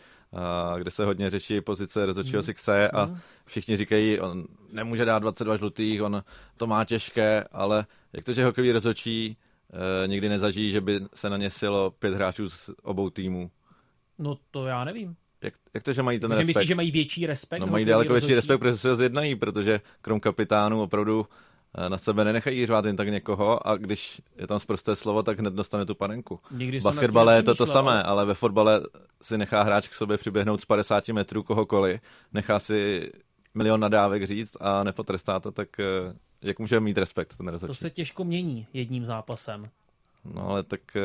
[0.79, 2.43] kde se hodně řeší pozice rozhodčího mm.
[2.43, 3.19] Sixe a mm.
[3.47, 6.23] všichni říkají, on nemůže dát 22 žlutých, on
[6.57, 9.37] to má těžké, ale jak to, že hokejový rozhodčí
[10.05, 13.51] eh, nikdy nezažijí, že by se na ně silo pět hráčů z obou týmů?
[14.19, 15.17] No to já nevím.
[15.43, 16.47] Jak, jak to, že mají ten že respekt?
[16.47, 17.61] Myslíš, že mají větší respekt?
[17.61, 21.27] No mají daleko větší respekt, protože se ho zjednají, protože krom kapitánu opravdu
[21.89, 25.55] na sebe nenechají řvát jen tak někoho a když je tam zprosté slovo, tak hned
[25.55, 26.39] dostane tu panenku.
[26.51, 28.81] v basketbale je to to samé, ale ve fotbale
[29.23, 32.01] si nechá hráč k sobě přiběhnout z 50 metrů kohokoliv,
[32.33, 33.11] nechá si
[33.55, 37.69] milion nadávek říct a nepotrestá to, tak eh, jak může mít respekt ten rozhodčí?
[37.69, 39.69] To se těžko mění jedním zápasem.
[40.25, 41.01] No ale tak eh,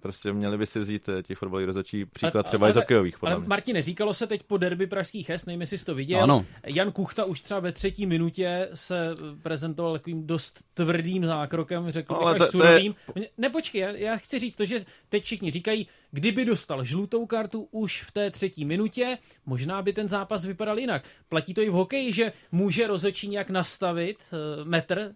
[0.00, 3.16] Prostě měli by si vzít eh, ti fotbaloví rozhodčí příklad třeba ale, i z hokejových.
[3.22, 6.22] Ale Martin, říkalo se teď po derby pražských hes, nevím, jestli jsi to viděl.
[6.22, 6.46] Ano.
[6.66, 12.32] Jan Kuchta už třeba ve třetí minutě se prezentoval takovým dost tvrdým zákrokem, řekl no,
[12.32, 12.94] bych až surovým.
[13.14, 13.28] Je...
[13.38, 18.02] Nepočkej, já, já chci říct to, že teď všichni říkají, kdyby dostal žlutou kartu už
[18.02, 21.04] v té třetí minutě, možná by ten zápas vypadal jinak.
[21.28, 25.14] Platí to i v hokeji, že může rozhodčí nějak nastavit uh, metr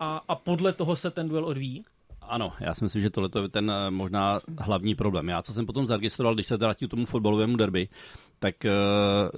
[0.00, 1.84] a, a podle toho se ten duel odvíjí?
[2.30, 5.28] Ano, já si myslím, že tohle je ten eh, možná hlavní problém.
[5.28, 7.88] Já, co jsem potom zaregistroval, když se vrátím k tomu fotbalovému derby,
[8.42, 8.70] tak uh,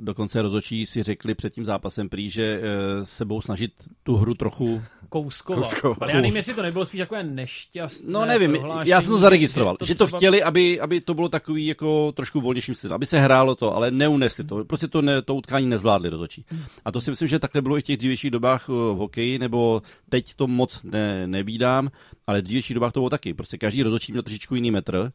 [0.05, 3.72] dokonce rozhodčí si řekli před tím zápasem prý, že uh, se budou snažit
[4.03, 5.62] tu hru trochu kouskovat.
[5.62, 6.03] kouskovat.
[6.03, 9.74] Ale já nevím, jestli to nebylo spíš takové nešťastné No nevím, já jsem to zaregistroval,
[9.74, 10.18] že to, že to třeba...
[10.18, 13.90] chtěli, aby, aby to bylo takový jako trošku volnějším stylem, aby se hrálo to, ale
[13.90, 14.64] neunesli to.
[14.64, 16.44] Prostě to, ne, to utkání nezvládli rozhodčí.
[16.84, 19.82] A to si myslím, že takhle bylo i v těch dřívějších dobách v hokeji, nebo
[20.09, 21.90] teď to moc ne, nevídám,
[22.26, 23.34] ale v dřívějších dobách to bylo taky.
[23.34, 25.12] Prostě každý rozhodčí měl trošičku jiný metr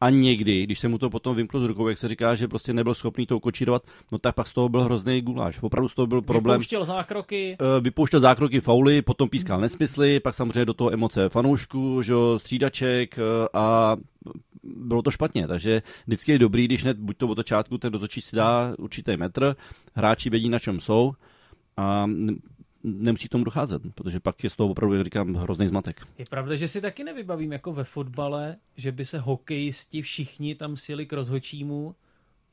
[0.00, 2.72] a někdy, když se mu to potom vymklo z rukou, jak se říká, že prostě
[2.72, 3.82] nebyl schopný to ukočírovat,
[4.12, 5.62] no tak pak z toho byl hrozný guláš.
[5.62, 6.58] Opravdu z toho byl problém.
[6.58, 7.56] Vypouštěl zákroky.
[7.60, 13.18] Eh, vypouštěl zákroky, fauly, potom pískal nesmysly, pak samozřejmě do toho emoce fanoušků, že střídaček
[13.18, 13.96] eh, a
[14.64, 18.20] bylo to špatně, takže vždycky je dobrý, když hned buď to od začátku ten dozočí
[18.20, 19.56] si dá určitý metr,
[19.94, 21.12] hráči vědí, na čem jsou
[21.76, 22.06] a
[22.82, 26.06] nemusí tomu docházet, protože pak je z toho opravdu, jak říkám, hrozný zmatek.
[26.18, 30.76] Je pravda, že si taky nevybavím jako ve fotbale, že by se hokejisti všichni tam
[30.76, 31.94] sjeli k rozhočímu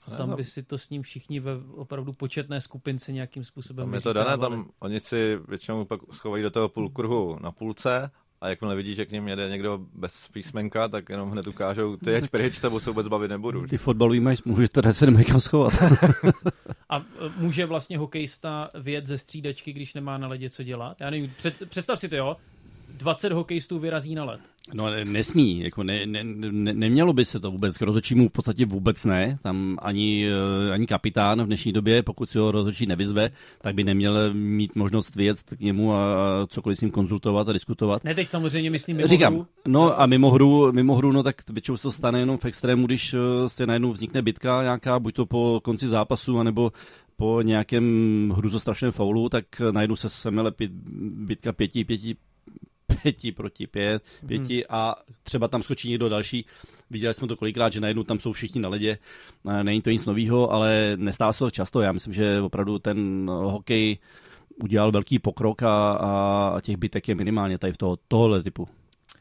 [0.07, 3.93] a tam by si to s ním všichni ve opravdu početné skupince nějakým způsobem Tam
[3.93, 8.09] je to dané, tam oni si většinou pak schovají do toho půlkruhu na půlce
[8.41, 12.11] a jakmile vidí, že k ním jede někdo bez písmenka, tak jenom hned ukážou, ty
[12.11, 13.67] jeď pryč, tebou se vůbec bavit nebudu.
[13.67, 15.73] Ty fotbalový mají smůžu, že to se nemají kam schovat.
[16.89, 17.03] a e,
[17.38, 21.01] může vlastně hokejista vyjet ze střídačky, když nemá na ledě co dělat?
[21.01, 22.38] Já nevím, před, představ si to, jo,
[22.97, 24.39] 20 hokejistů vyrazí na led.
[24.73, 28.65] No nesmí, jako ne, ne, ne, nemělo by se to vůbec, k rozhodčímu v podstatě
[28.65, 33.29] vůbec ne, tam ani, eh, ani kapitán v dnešní době, pokud si ho rozhodčí nevyzve,
[33.61, 36.07] tak by neměl mít možnost vyjet k němu a
[36.47, 38.03] cokoliv s ním konzultovat a diskutovat.
[38.03, 39.47] Ne, teď samozřejmě myslím mimo Říkám, hru.
[39.67, 42.85] no a mimo hru, mimo hru, no tak většinou se to stane jenom v extrému,
[42.85, 46.71] když eh, se najednou vznikne bitka nějaká, buď to po konci zápasu, anebo
[47.17, 50.51] po nějakém hruzostrašném faulu, tak najednou se semele
[50.99, 52.15] bitka pěti, pěti,
[53.01, 54.63] pěti proti pět, pěti hmm.
[54.69, 56.45] a třeba tam skočí někdo další.
[56.89, 58.97] Viděli jsme to kolikrát, že najednou tam jsou všichni na ledě.
[59.63, 61.81] Není to nic nového, ale nestává se to často.
[61.81, 63.97] Já myslím, že opravdu ten hokej
[64.63, 68.67] udělal velký pokrok a, a těch bytek je minimálně tady v toho, tohle typu.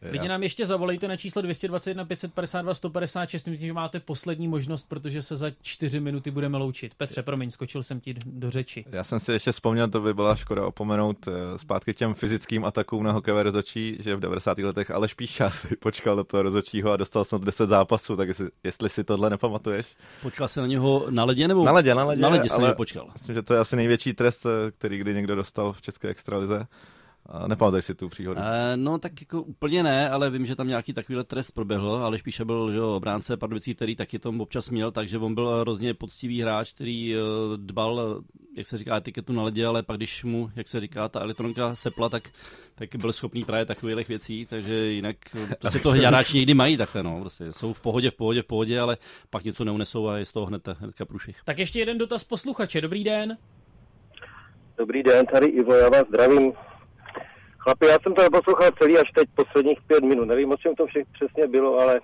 [0.02, 5.22] Lidi nám ještě zavolejte na číslo 221 552 156, myslím, že máte poslední možnost, protože
[5.22, 6.94] se za čtyři minuty budeme loučit.
[6.94, 8.84] Petře, promiň, skočil jsem ti do řeči.
[8.90, 13.04] Já jsem si ještě vzpomněl, to by byla škoda opomenout eh, zpátky těm fyzickým atakům
[13.04, 14.58] na hokejové rozočí, že v 90.
[14.58, 18.48] letech Aleš Píša si počkal do toho rozočího a dostal snad 10 zápasů, tak jestli,
[18.64, 19.86] jestli si tohle nepamatuješ.
[20.22, 21.64] Počkal se na něho na ledě nebo?
[21.64, 23.08] Na ledě, na ledě, na ledě ale počkal.
[23.12, 26.66] Myslím, že to je asi největší trest, eh, který kdy někdo dostal v české extralize.
[27.46, 28.40] Nepamatuješ si tu příhodu?
[28.40, 32.18] E, no tak jako úplně ne, ale vím, že tam nějaký takovýhle trest proběhl, ale
[32.18, 35.94] spíše byl že jo, obránce Pardubicí, který taky tom občas měl, takže on byl hrozně
[35.94, 37.22] poctivý hráč, který uh,
[37.56, 38.22] dbal,
[38.56, 41.74] jak se říká, etiketu na ledě, ale pak když mu, jak se říká, ta elektronka
[41.74, 42.28] sepla, tak,
[42.74, 45.16] tak byl schopný právě takových věcí, takže jinak
[45.58, 48.46] to si to hráči někdy mají takhle, no, prostě jsou v pohodě, v pohodě, v
[48.46, 48.96] pohodě, ale
[49.30, 51.40] pak něco neunesou a je z toho hned, hnedka průšvih.
[51.44, 53.36] Tak ještě jeden dotaz posluchače, dobrý den.
[54.78, 56.52] Dobrý den, tady Ivo, já vás zdravím.
[57.66, 60.24] Chlapi, já jsem to poslouchal celý až teď posledních pět minut.
[60.24, 62.00] Nevím, o čem to všechno přesně bylo, ale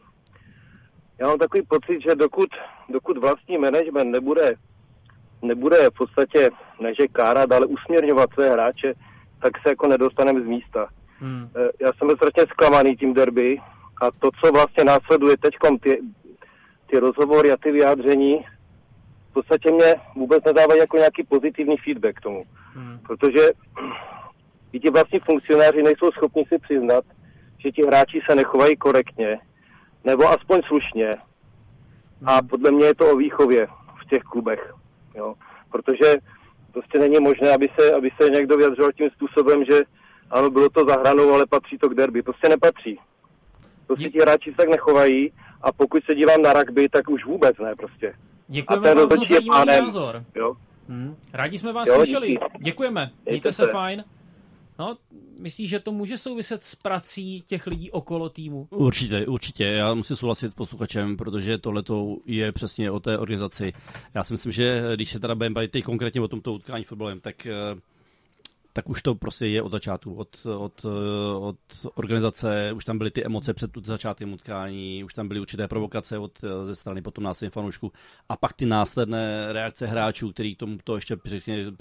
[1.19, 2.49] já mám takový pocit, že dokud,
[2.89, 4.55] dokud vlastní management nebude,
[5.43, 6.51] nebude v podstatě,
[6.81, 8.95] neže kárat, ale usměrňovat své hráče,
[9.43, 10.89] tak se jako nedostaneme z místa.
[11.19, 11.49] Hmm.
[11.57, 13.59] Eh, Já jsem byl strašně zklamaný tím derby
[14.03, 16.01] a to, co vlastně následuje teď, ty,
[16.87, 18.45] ty rozhovory a ty vyjádření,
[19.31, 22.45] v podstatě mě vůbec nedávají jako nějaký pozitivní feedback k tomu.
[22.75, 22.99] Hmm.
[23.07, 23.51] Protože
[24.73, 27.05] i ti vlastní funkcionáři nejsou schopni si přiznat,
[27.59, 29.39] že ti hráči se nechovají korektně,
[30.05, 31.11] nebo aspoň slušně.
[32.27, 33.67] A podle mě je to o výchově
[34.03, 34.75] v těch klubech.
[35.15, 35.35] Jo?
[35.71, 36.15] Protože
[36.73, 39.81] prostě není možné, aby se, aby se někdo vyjadřoval tím způsobem, že
[40.31, 42.23] ano, bylo to za hranou, ale patří to k derby.
[42.23, 42.99] Prostě nepatří.
[43.87, 47.59] Prostě ti hráči se tak nechovají a pokud se dívám na rugby, tak už vůbec
[47.59, 48.15] ne prostě.
[48.49, 50.25] Děkujeme ten vám za zajímavý názor.
[50.35, 50.55] Jo?
[50.89, 51.17] Hmm.
[51.33, 52.29] Rádi jsme vás Jo, slyšeli.
[52.29, 52.45] díky.
[52.59, 53.01] Děkujeme.
[53.01, 53.73] Mějte Mějte se se.
[53.73, 54.05] fajn.
[54.79, 54.97] No,
[55.41, 58.69] myslíš, že to může souviset s prací těch lidí okolo týmu?
[58.71, 59.65] Určitě, určitě.
[59.65, 61.83] Já musím souhlasit s posluchačem, protože tohle
[62.27, 63.73] je přesně o té organizaci.
[64.15, 67.47] Já si myslím, že když se teda budeme bavit konkrétně o tomto utkání fotbalem, tak
[67.47, 67.53] eh,
[68.73, 70.85] tak už to prostě je od začátku, od, od,
[71.41, 71.57] od
[71.95, 76.39] organizace, už tam byly ty emoce před začátkem utkání, už tam byly určité provokace od,
[76.65, 77.93] ze strany potom násilných fanoušků
[78.29, 81.17] a pak ty následné reakce hráčů, který tomu to ještě,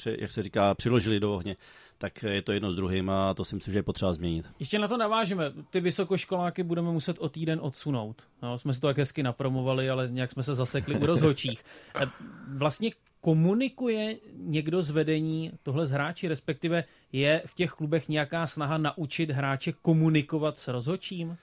[0.05, 1.55] jak se říká, přiložili do ohně,
[1.97, 4.45] tak je to jedno s druhým a to si myslím, že je potřeba změnit.
[4.59, 5.53] Ještě na to navážeme.
[5.69, 8.21] Ty vysokoškoláky budeme muset o týden odsunout.
[8.41, 11.63] No, jsme si to tak hezky napromovali, ale nějak jsme se zasekli u rozhodčích.
[11.95, 12.07] Eh,
[12.47, 12.91] Vlastně
[13.21, 19.31] komunikuje někdo z vedení tohle s hráči, respektive je v těch klubech nějaká snaha naučit
[19.31, 21.37] hráče komunikovat s rozhodčím?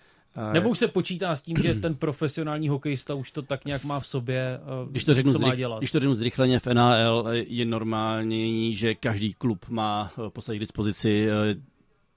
[0.52, 4.00] Nebo už se počítá s tím, že ten profesionální hokejista už to tak nějak má
[4.00, 5.78] v sobě, eh, Když to řeknu, co má dělat?
[5.78, 10.56] když to řeknu zrychleně, v NAL je normální, že každý klub má eh, v podstatě
[10.56, 11.56] k dispozici eh,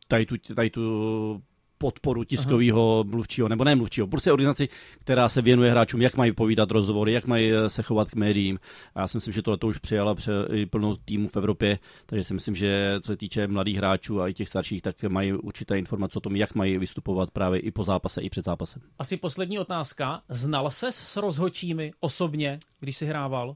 [0.08, 1.42] tady tu, tady tu
[1.82, 4.70] podporu tiskového mluvčího, nebo ne mluvčího, prostě organizaci,
[5.00, 8.60] která se věnuje hráčům, jak mají povídat rozhovory, jak mají eh, se chovat k médiím.
[8.96, 11.80] A já si myslím, že tohle to už přijala pře, i plnou týmu v Evropě,
[12.06, 15.34] takže si myslím, že co se týče mladých hráčů a i těch starších, tak mají
[15.34, 18.82] určité informace o tom, jak mají vystupovat právě i po zápase, i před zápasem.
[19.00, 20.22] Asi poslední otázka.
[20.30, 23.56] Znal ses s rozhodčími osobně, když jsi hrával?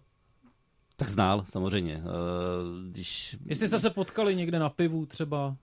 [0.95, 1.93] Tak znál, samozřejmě.
[1.93, 5.55] Eh, Když Jestli jste se potkali někde na pivu třeba?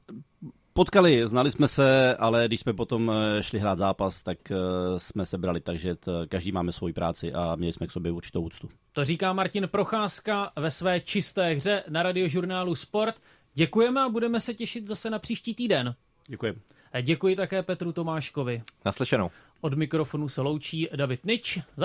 [0.75, 4.57] Potkali, znali jsme se, ale když jsme potom eh, šli hrát zápas, tak eh,
[4.99, 8.12] jsme se brali tak, že t- každý máme svoji práci a měli jsme k sobě
[8.12, 8.68] určitou úctu.
[8.93, 13.14] To říká Martin Procházka ve své čisté hře na radiožurnálu Sport.
[13.55, 15.95] Děkujeme a budeme se těšit zase na příští týden.
[16.29, 16.55] Děkuji.
[16.93, 18.62] A Děkuji také Petru Tomáškovi.
[18.85, 19.31] Naslyšenou.
[19.61, 21.59] Od mikrofonu se loučí David Nič.